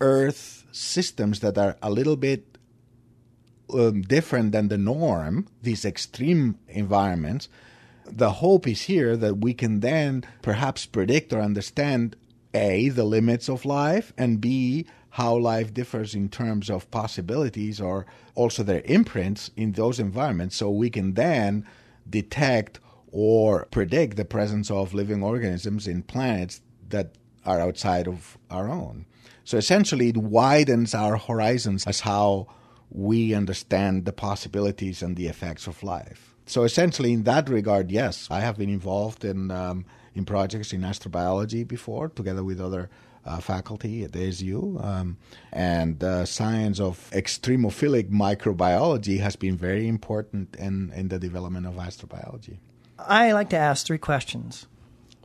Earth 0.00 0.64
systems 0.72 1.40
that 1.40 1.58
are 1.58 1.76
a 1.82 1.90
little 1.90 2.16
bit 2.16 2.56
um, 3.74 4.00
different 4.00 4.52
than 4.52 4.68
the 4.68 4.78
norm, 4.78 5.46
these 5.60 5.84
extreme 5.84 6.58
environments, 6.66 7.50
the 8.06 8.30
hope 8.30 8.66
is 8.66 8.80
here 8.84 9.18
that 9.18 9.36
we 9.36 9.52
can 9.52 9.80
then 9.80 10.24
perhaps 10.40 10.86
predict 10.86 11.34
or 11.34 11.42
understand 11.42 12.16
A, 12.54 12.88
the 12.88 13.04
limits 13.04 13.50
of 13.50 13.66
life, 13.66 14.14
and 14.16 14.40
B, 14.40 14.86
how 15.10 15.36
life 15.36 15.74
differs 15.74 16.14
in 16.14 16.28
terms 16.28 16.70
of 16.70 16.90
possibilities 16.90 17.80
or 17.80 18.06
also 18.34 18.62
their 18.62 18.82
imprints 18.84 19.50
in 19.56 19.72
those 19.72 19.98
environments 19.98 20.56
so 20.56 20.70
we 20.70 20.88
can 20.88 21.14
then 21.14 21.66
detect 22.08 22.78
or 23.12 23.66
predict 23.70 24.16
the 24.16 24.24
presence 24.24 24.70
of 24.70 24.94
living 24.94 25.22
organisms 25.22 25.88
in 25.88 26.02
planets 26.02 26.60
that 26.88 27.12
are 27.44 27.60
outside 27.60 28.06
of 28.06 28.38
our 28.50 28.68
own. 28.68 29.04
So 29.44 29.58
essentially, 29.58 30.10
it 30.10 30.16
widens 30.16 30.94
our 30.94 31.16
horizons 31.16 31.86
as 31.86 32.00
how 32.00 32.46
we 32.90 33.34
understand 33.34 34.04
the 34.04 34.12
possibilities 34.12 35.02
and 35.02 35.16
the 35.16 35.26
effects 35.26 35.66
of 35.66 35.82
life. 35.82 36.34
So 36.46 36.64
essentially, 36.64 37.12
in 37.12 37.24
that 37.24 37.48
regard, 37.48 37.90
yes, 37.90 38.28
I 38.30 38.40
have 38.40 38.58
been 38.58 38.70
involved 38.70 39.24
in 39.24 39.50
um, 39.50 39.86
in 40.14 40.24
projects 40.24 40.72
in 40.72 40.80
astrobiology 40.80 41.66
before, 41.66 42.08
together 42.08 42.42
with 42.42 42.60
other 42.60 42.90
faculty 43.40 44.04
at 44.04 44.12
ASU. 44.12 44.82
Um, 44.84 45.18
and 45.52 46.02
uh, 46.02 46.24
science 46.24 46.80
of 46.80 47.10
extremophilic 47.12 48.10
microbiology 48.10 49.20
has 49.20 49.36
been 49.36 49.56
very 49.56 49.88
important 49.88 50.56
in, 50.56 50.92
in 50.94 51.08
the 51.08 51.18
development 51.18 51.66
of 51.66 51.74
astrobiology. 51.74 52.58
I 52.98 53.32
like 53.32 53.50
to 53.50 53.56
ask 53.56 53.86
three 53.86 53.98
questions 53.98 54.66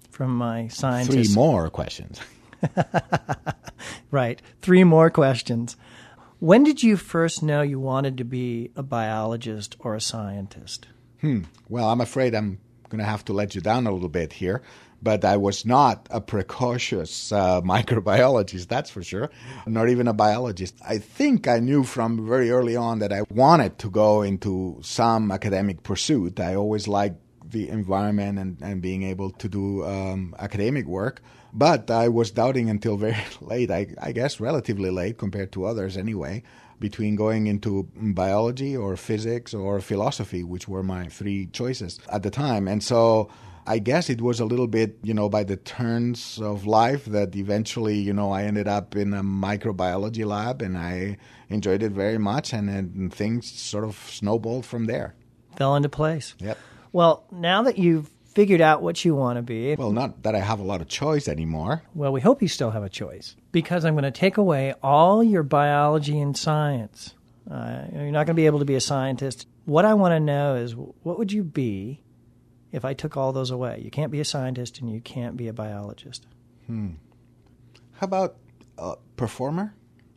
from 0.09 0.35
my 0.35 0.67
scientists. 0.67 1.13
Three 1.13 1.35
more 1.35 1.69
questions. 1.69 2.19
right. 4.11 4.41
Three 4.61 4.83
more 4.83 5.09
questions. 5.09 5.75
When 6.39 6.63
did 6.63 6.83
you 6.83 6.97
first 6.97 7.43
know 7.43 7.61
you 7.61 7.79
wanted 7.79 8.17
to 8.17 8.23
be 8.23 8.71
a 8.75 8.83
biologist 8.83 9.75
or 9.79 9.95
a 9.95 10.01
scientist? 10.01 10.87
Hmm. 11.21 11.43
Well, 11.69 11.89
I'm 11.89 12.01
afraid 12.01 12.35
I'm 12.35 12.59
going 12.89 12.99
to 12.99 13.05
have 13.05 13.25
to 13.25 13.33
let 13.33 13.55
you 13.55 13.61
down 13.61 13.87
a 13.87 13.91
little 13.91 14.09
bit 14.09 14.33
here, 14.33 14.61
but 15.01 15.23
I 15.23 15.37
was 15.37 15.65
not 15.65 16.07
a 16.11 16.21
precocious 16.21 17.31
uh, 17.31 17.61
microbiologist, 17.61 18.67
that's 18.67 18.89
for 18.89 19.03
sure, 19.03 19.29
not 19.67 19.89
even 19.89 20.07
a 20.07 20.13
biologist. 20.13 20.75
I 20.87 20.97
think 20.97 21.47
I 21.47 21.59
knew 21.59 21.83
from 21.83 22.27
very 22.27 22.51
early 22.51 22.75
on 22.75 22.99
that 22.99 23.13
I 23.13 23.21
wanted 23.29 23.77
to 23.79 23.89
go 23.89 24.21
into 24.21 24.79
some 24.81 25.31
academic 25.31 25.83
pursuit. 25.83 26.39
I 26.39 26.55
always 26.55 26.87
liked 26.87 27.17
the 27.51 27.69
environment 27.69 28.39
and, 28.39 28.57
and 28.61 28.81
being 28.81 29.03
able 29.03 29.31
to 29.31 29.47
do 29.47 29.85
um, 29.85 30.35
academic 30.39 30.85
work. 30.85 31.21
But 31.53 31.89
I 31.89 32.09
was 32.09 32.31
doubting 32.31 32.69
until 32.69 32.97
very 33.07 33.23
late, 33.41 33.71
I, 33.71 33.87
I 34.01 34.11
guess 34.11 34.39
relatively 34.39 34.89
late 34.89 35.17
compared 35.17 35.51
to 35.53 35.65
others 35.65 35.97
anyway, 35.97 36.43
between 36.79 37.15
going 37.15 37.47
into 37.47 37.87
biology 37.95 38.75
or 38.75 38.97
physics 38.97 39.53
or 39.53 39.79
philosophy, 39.79 40.43
which 40.43 40.67
were 40.67 40.83
my 40.83 41.07
three 41.07 41.47
choices 41.47 41.99
at 42.11 42.23
the 42.23 42.29
time. 42.29 42.67
And 42.67 42.83
so 42.83 43.29
I 43.67 43.79
guess 43.79 44.09
it 44.09 44.21
was 44.21 44.39
a 44.39 44.45
little 44.45 44.67
bit, 44.67 44.97
you 45.01 45.13
know, 45.13 45.27
by 45.27 45.43
the 45.43 45.57
turns 45.57 46.39
of 46.39 46.65
life 46.65 47.05
that 47.05 47.35
eventually, 47.35 47.97
you 47.97 48.13
know, 48.13 48.31
I 48.31 48.43
ended 48.43 48.67
up 48.67 48.95
in 48.95 49.13
a 49.13 49.23
microbiology 49.23 50.25
lab 50.25 50.61
and 50.61 50.77
I 50.77 51.17
enjoyed 51.49 51.81
it 51.81 51.91
very 51.91 52.17
much. 52.17 52.53
And, 52.53 52.69
and 52.69 53.13
things 53.13 53.51
sort 53.51 53.83
of 53.83 53.95
snowballed 53.95 54.65
from 54.65 54.85
there. 54.85 55.15
Fell 55.57 55.75
into 55.75 55.89
place. 55.89 56.35
Yep. 56.39 56.57
Well, 56.91 57.25
now 57.31 57.63
that 57.63 57.77
you've 57.77 58.09
figured 58.35 58.61
out 58.61 58.81
what 58.83 59.03
you 59.03 59.15
want 59.15 59.37
to 59.37 59.41
be. 59.41 59.75
Well, 59.75 59.91
not 59.91 60.23
that 60.23 60.35
I 60.35 60.39
have 60.39 60.59
a 60.59 60.63
lot 60.63 60.81
of 60.81 60.87
choice 60.87 61.27
anymore. 61.27 61.81
Well, 61.95 62.11
we 62.11 62.21
hope 62.21 62.41
you 62.41 62.47
still 62.47 62.71
have 62.71 62.83
a 62.83 62.89
choice 62.89 63.35
because 63.51 63.85
I'm 63.85 63.95
going 63.95 64.03
to 64.03 64.11
take 64.11 64.37
away 64.37 64.75
all 64.83 65.23
your 65.23 65.41
biology 65.41 66.19
and 66.19 66.37
science. 66.37 67.15
Uh, 67.49 67.85
you're 67.93 68.11
not 68.11 68.25
going 68.25 68.35
to 68.35 68.41
be 68.41 68.45
able 68.45 68.59
to 68.59 68.65
be 68.65 68.75
a 68.75 68.81
scientist. 68.81 69.47
What 69.63 69.85
I 69.85 69.93
want 69.93 70.11
to 70.11 70.19
know 70.19 70.55
is 70.55 70.75
what 70.75 71.17
would 71.17 71.31
you 71.31 71.43
be 71.43 72.01
if 72.75 72.85
I 72.85 72.93
took 72.93 73.17
all 73.17 73.31
those 73.33 73.51
away? 73.51 73.81
You 73.83 73.89
can't 73.89 74.11
be 74.11 74.19
a 74.19 74.25
scientist 74.25 74.79
and 74.79 74.91
you 74.91 75.01
can't 75.01 75.35
be 75.37 75.47
a 75.47 75.53
biologist. 75.53 76.25
Hmm. 76.67 76.91
How 77.93 78.05
about 78.05 78.35
a 78.77 78.95
performer? 79.15 79.73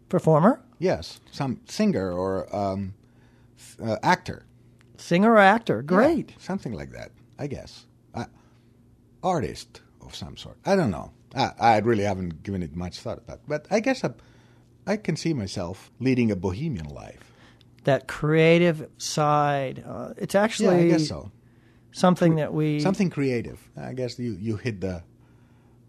Performer? 0.08 0.62
Yes, 0.78 1.20
some 1.30 1.60
singer 1.66 2.12
or 2.12 2.54
um, 2.54 2.94
uh, 3.82 3.96
actor. 4.02 4.44
Singer 4.96 5.32
or 5.32 5.38
actor? 5.38 5.82
Great. 5.82 6.30
Yeah, 6.30 6.36
something 6.38 6.72
like 6.72 6.92
that, 6.92 7.12
I 7.38 7.46
guess 7.46 7.86
artist 9.22 9.80
of 10.00 10.14
some 10.14 10.36
sort. 10.36 10.58
I 10.64 10.76
don't 10.76 10.90
know. 10.90 11.12
I, 11.34 11.52
I 11.58 11.78
really 11.78 12.04
haven't 12.04 12.42
given 12.42 12.62
it 12.62 12.74
much 12.74 13.00
thought 13.00 13.18
about, 13.18 13.40
but 13.46 13.66
I 13.70 13.80
guess 13.80 14.04
I, 14.04 14.10
I 14.86 14.96
can 14.96 15.16
see 15.16 15.34
myself 15.34 15.90
leading 16.00 16.30
a 16.30 16.36
bohemian 16.36 16.86
life. 16.86 17.32
That 17.84 18.08
creative 18.08 18.88
side. 18.98 19.84
Uh, 19.86 20.14
it's 20.16 20.34
actually 20.34 20.76
yeah, 20.76 20.84
I 20.84 20.88
guess 20.88 21.08
so. 21.08 21.30
Something 21.98 22.36
that 22.36 22.52
we 22.52 22.80
something 22.80 23.10
creative. 23.10 23.58
I 23.76 23.92
guess 23.92 24.18
you 24.18 24.36
you 24.40 24.56
hit 24.56 24.80
the 24.80 25.02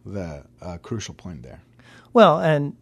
the 0.06 0.44
uh, 0.62 0.78
crucial 0.78 1.14
point 1.14 1.44
there. 1.44 1.62
Well, 2.14 2.40
and 2.40 2.76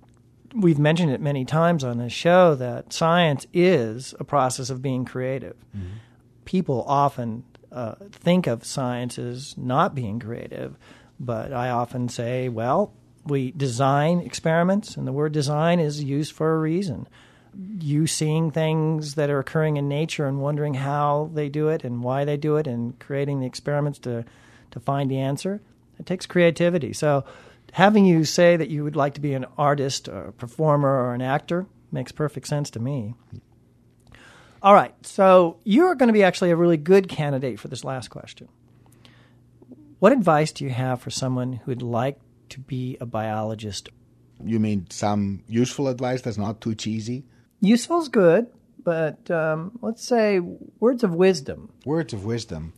we've 0.56 0.80
mentioned 0.80 1.12
it 1.12 1.22
many 1.22 1.46
times 1.46 1.84
on 1.84 1.98
this 1.98 2.14
show 2.14 2.56
that 2.56 2.94
science 2.94 3.46
is 3.54 4.16
a 4.20 4.24
process 4.24 4.70
of 4.70 4.82
being 4.82 5.06
creative. 5.06 5.56
Mm-hmm. 5.76 5.98
People 6.46 6.86
often 6.88 7.44
uh, 7.72 7.96
think 8.12 8.48
of 8.48 8.64
science 8.64 9.20
as 9.20 9.58
not 9.58 9.94
being 9.94 10.20
creative, 10.20 10.78
but 11.20 11.52
I 11.52 11.70
often 11.70 12.08
say, 12.08 12.48
well, 12.48 12.94
we 13.26 13.52
design 13.52 14.20
experiments, 14.20 14.96
and 14.96 15.06
the 15.06 15.12
word 15.12 15.34
design 15.34 15.80
is 15.80 16.02
used 16.04 16.32
for 16.32 16.56
a 16.56 16.60
reason. 16.60 17.08
You 17.80 18.06
seeing 18.08 18.52
things 18.52 19.16
that 19.16 19.30
are 19.30 19.40
occurring 19.40 19.78
in 19.78 19.88
nature 19.88 20.28
and 20.28 20.42
wondering 20.42 20.76
how 20.76 21.32
they 21.34 21.50
do 21.50 21.70
it 21.70 21.84
and 21.84 22.04
why 22.04 22.26
they 22.26 22.38
do 22.38 22.58
it, 22.58 22.68
and 22.68 22.98
creating 23.00 23.40
the 23.40 23.48
experiments 23.48 24.00
to 24.00 24.26
to 24.72 24.80
find 24.80 25.10
the 25.10 25.20
answer, 25.20 25.62
it 25.98 26.06
takes 26.06 26.26
creativity. 26.26 26.92
So, 26.94 27.24
having 27.72 28.06
you 28.06 28.26
say 28.26 28.58
that 28.58 28.70
you 28.70 28.84
would 28.84 28.96
like 28.96 29.14
to 29.14 29.22
be 29.22 29.34
an 29.34 29.46
artist, 29.58 30.08
or 30.08 30.26
a 30.26 30.34
performer, 30.34 30.90
or 30.90 31.14
an 31.14 31.22
actor 31.22 31.66
makes 31.92 32.12
perfect 32.12 32.48
sense 32.48 32.70
to 32.72 32.80
me. 32.80 33.16
All 34.62 34.74
right. 34.74 34.94
So 35.06 35.58
you're 35.64 35.96
going 35.96 36.08
to 36.08 36.14
be 36.14 36.24
actually 36.24 36.52
a 36.52 36.56
really 36.56 36.78
good 36.78 37.08
candidate 37.08 37.60
for 37.60 37.68
this 37.68 37.84
last 37.84 38.10
question. 38.10 38.50
What 40.00 40.12
advice 40.12 40.52
do 40.52 40.64
you 40.64 40.72
have 40.72 41.02
for 41.02 41.10
someone 41.10 41.54
who 41.54 41.72
would 41.72 41.82
like 41.82 42.20
to 42.50 42.60
be 42.60 42.98
a 43.00 43.06
biologist? 43.06 43.90
You 44.44 44.60
mean 44.60 44.88
some 44.90 45.44
useful 45.48 45.88
advice 45.88 46.22
that's 46.22 46.38
not 46.38 46.62
too 46.62 46.76
cheesy? 46.76 47.26
Useful 47.60 48.02
is 48.02 48.10
good, 48.10 48.48
but 48.84 49.30
um, 49.32 49.78
let's 49.82 50.04
say 50.04 50.40
words 50.40 51.04
of 51.04 51.14
wisdom. 51.14 51.72
Words 51.86 52.14
of 52.14 52.26
wisdom. 52.26 52.74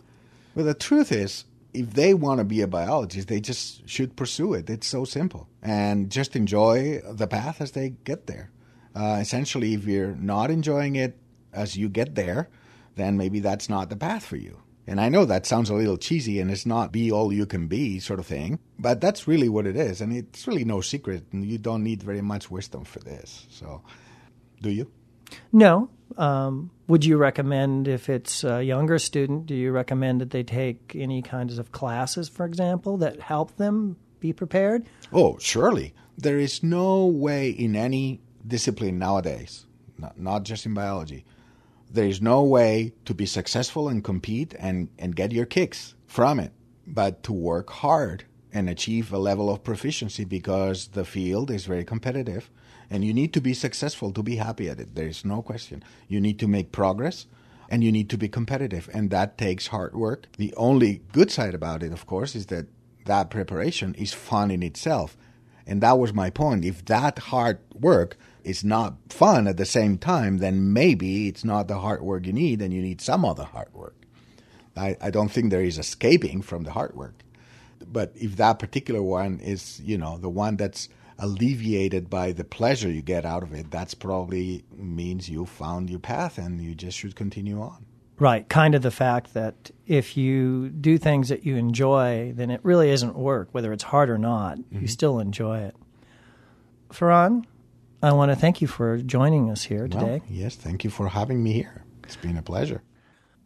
Well, 0.56 0.66
the 0.66 0.74
truth 0.74 1.12
is, 1.12 1.46
if 1.74 1.94
they 1.94 2.14
want 2.14 2.40
to 2.40 2.44
be 2.46 2.62
a 2.62 2.68
biologist, 2.68 3.28
they 3.28 3.40
just 3.40 3.88
should 3.88 4.16
pursue 4.16 4.54
it. 4.54 4.70
It's 4.70 4.88
so 4.88 5.06
simple. 5.06 5.48
And 5.62 6.10
just 6.10 6.36
enjoy 6.36 7.02
the 7.12 7.28
path 7.28 7.62
as 7.62 7.72
they 7.72 7.90
get 7.90 8.28
there. 8.28 8.52
Uh, 8.96 9.20
essentially, 9.22 9.74
if 9.74 9.86
you're 9.86 10.16
not 10.16 10.50
enjoying 10.50 10.96
it, 10.96 11.18
as 11.54 11.76
you 11.76 11.90
get 11.90 12.16
there, 12.16 12.50
then 12.96 13.18
maybe 13.18 13.40
that's 13.40 13.70
not 13.70 13.90
the 13.90 13.96
path 13.96 14.26
for 14.26 14.36
you. 14.36 14.62
And 14.88 15.00
I 15.00 15.10
know 15.10 15.26
that 15.26 15.46
sounds 15.46 15.70
a 15.70 15.76
little 15.76 15.98
cheesy 15.98 16.40
and 16.40 16.50
it's 16.50 16.66
not 16.66 16.92
be 16.92 17.12
all 17.12 17.32
you 17.32 17.46
can 17.46 17.68
be 17.68 18.00
sort 18.00 18.20
of 18.20 18.26
thing, 18.26 18.60
but 18.80 19.00
that's 19.00 19.28
really 19.28 19.48
what 19.48 19.68
it 19.68 19.76
is. 19.76 20.02
And 20.02 20.12
it's 20.12 20.48
really 20.48 20.66
no 20.66 20.82
secret. 20.82 21.26
And 21.32 21.46
you 21.46 21.60
don't 21.60 21.84
need 21.84 22.02
very 22.02 22.22
much 22.22 22.50
wisdom 22.50 22.86
for 22.86 23.00
this. 23.00 23.46
So, 23.52 23.84
do 24.62 24.70
you? 24.70 24.92
No. 25.52 25.90
Um, 26.18 26.72
would 26.88 27.06
you 27.06 27.18
recommend, 27.18 27.88
if 27.88 28.10
it's 28.10 28.44
a 28.44 28.64
younger 28.64 28.98
student, 29.00 29.46
do 29.46 29.56
you 29.56 29.72
recommend 29.72 30.22
that 30.22 30.32
they 30.32 30.44
take 30.44 30.96
any 30.96 31.22
kinds 31.22 31.60
of 31.60 31.72
classes, 31.72 32.28
for 32.28 32.46
example, 32.46 32.98
that 32.98 33.22
help 33.22 33.56
them 33.58 33.96
be 34.20 34.34
prepared? 34.34 34.88
Oh, 35.14 35.38
surely. 35.40 35.94
There 36.18 36.40
is 36.40 36.64
no 36.64 37.06
way 37.06 37.50
in 37.52 37.76
any 37.76 38.22
discipline 38.46 38.98
nowadays, 38.98 39.66
not, 39.98 40.20
not 40.20 40.44
just 40.44 40.66
in 40.66 40.74
biology, 40.74 41.26
there 41.92 42.06
is 42.06 42.22
no 42.22 42.44
way 42.44 42.94
to 43.06 43.14
be 43.14 43.26
successful 43.26 43.88
and 43.90 44.04
compete 44.04 44.54
and, 44.60 44.90
and 45.00 45.16
get 45.16 45.32
your 45.32 45.46
kicks 45.46 45.96
from 46.08 46.40
it, 46.40 46.52
but 46.86 47.24
to 47.24 47.34
work 47.34 47.70
hard 47.70 48.26
and 48.52 48.70
achieve 48.70 49.14
a 49.14 49.18
level 49.18 49.50
of 49.50 49.64
proficiency 49.64 50.26
because 50.26 50.90
the 50.90 51.06
field 51.06 51.52
is 51.52 51.66
very 51.66 51.86
competitive 51.86 52.50
and 52.90 53.06
you 53.06 53.14
need 53.14 53.34
to 53.34 53.42
be 53.42 53.54
successful 53.54 54.12
to 54.12 54.24
be 54.24 54.38
happy 54.38 54.70
at 54.70 54.80
it. 54.80 54.96
There 54.96 55.08
is 55.08 55.24
no 55.24 55.42
question. 55.42 55.84
You 56.08 56.20
need 56.20 56.40
to 56.40 56.48
make 56.48 56.72
progress 56.72 57.28
and 57.70 57.84
you 57.84 57.92
need 57.92 58.10
to 58.10 58.18
be 58.18 58.28
competitive, 58.28 58.90
and 58.94 59.12
that 59.12 59.38
takes 59.38 59.68
hard 59.68 59.94
work. 59.94 60.26
The 60.38 60.54
only 60.58 61.02
good 61.12 61.30
side 61.30 61.54
about 61.54 61.84
it, 61.84 61.94
of 61.94 62.08
course, 62.08 62.36
is 62.36 62.48
that 62.48 62.66
that 63.06 63.30
preparation 63.30 63.94
is 63.96 64.12
fun 64.14 64.50
in 64.50 64.64
itself. 64.64 65.16
And 65.68 65.82
that 65.82 66.00
was 66.00 66.12
my 66.12 66.32
point. 66.32 66.66
If 66.66 66.84
that 66.86 67.20
hard 67.20 67.60
work 67.76 68.18
is 68.44 68.64
not 68.64 68.96
fun 69.10 69.48
at 69.48 69.58
the 69.58 69.66
same 69.66 70.00
time, 70.00 70.40
then 70.40 70.74
maybe 70.74 71.28
it's 71.28 71.46
not 71.46 71.68
the 71.68 71.78
hard 71.78 72.02
work 72.02 72.26
you 72.26 72.34
need 72.34 72.62
and 72.62 72.74
you 72.74 72.82
need 72.82 73.02
some 73.02 73.24
other 73.24 73.44
hard 73.44 73.72
work. 73.72 73.96
I, 74.76 74.98
I 75.00 75.12
don't 75.12 75.30
think 75.30 75.52
there 75.52 75.62
is 75.62 75.78
escaping 75.78 76.42
from 76.42 76.64
the 76.64 76.72
hard 76.72 76.96
work. 76.96 77.24
But 77.86 78.14
if 78.16 78.36
that 78.38 78.58
particular 78.58 79.04
one 79.04 79.40
is, 79.40 79.80
you 79.82 79.98
know, 79.98 80.18
the 80.18 80.30
one 80.30 80.58
that's 80.58 80.90
alleviated 81.20 82.10
by 82.10 82.32
the 82.32 82.44
pleasure 82.44 82.90
you 82.90 83.02
get 83.02 83.26
out 83.26 83.44
of 83.44 83.54
it, 83.54 83.70
that's 83.70 83.94
probably 83.94 84.64
means 84.76 85.30
you 85.30 85.46
found 85.46 85.90
your 85.90 86.00
path 86.00 86.38
and 86.38 86.62
you 86.62 86.74
just 86.74 86.98
should 86.98 87.16
continue 87.16 87.62
on. 87.62 87.86
Right. 88.18 88.48
Kind 88.50 88.76
of 88.76 88.82
the 88.82 88.92
fact 88.92 89.34
that 89.34 89.72
if 89.88 90.18
you 90.18 90.70
do 90.70 90.98
things 90.98 91.30
that 91.30 91.46
you 91.46 91.56
enjoy, 91.56 92.34
then 92.36 92.50
it 92.50 92.60
really 92.64 92.90
isn't 92.90 93.16
work, 93.16 93.50
whether 93.52 93.72
it's 93.72 93.84
hard 93.84 94.10
or 94.10 94.18
not. 94.18 94.58
Mm-hmm. 94.58 94.82
You 94.82 94.88
still 94.88 95.20
enjoy 95.20 95.60
it. 95.60 95.76
Ferran, 96.90 97.46
I 98.04 98.12
want 98.14 98.32
to 98.32 98.36
thank 98.36 98.62
you 98.62 98.68
for 98.68 98.98
joining 98.98 99.50
us 99.50 99.64
here 99.64 99.88
today. 99.88 100.22
Well, 100.24 100.30
yes, 100.30 100.56
thank 100.56 100.84
you 100.84 100.90
for 100.90 101.08
having 101.08 101.42
me 101.44 101.54
here. 101.54 101.86
It's 102.04 102.16
been 102.16 102.38
a 102.38 102.42
pleasure. 102.42 102.82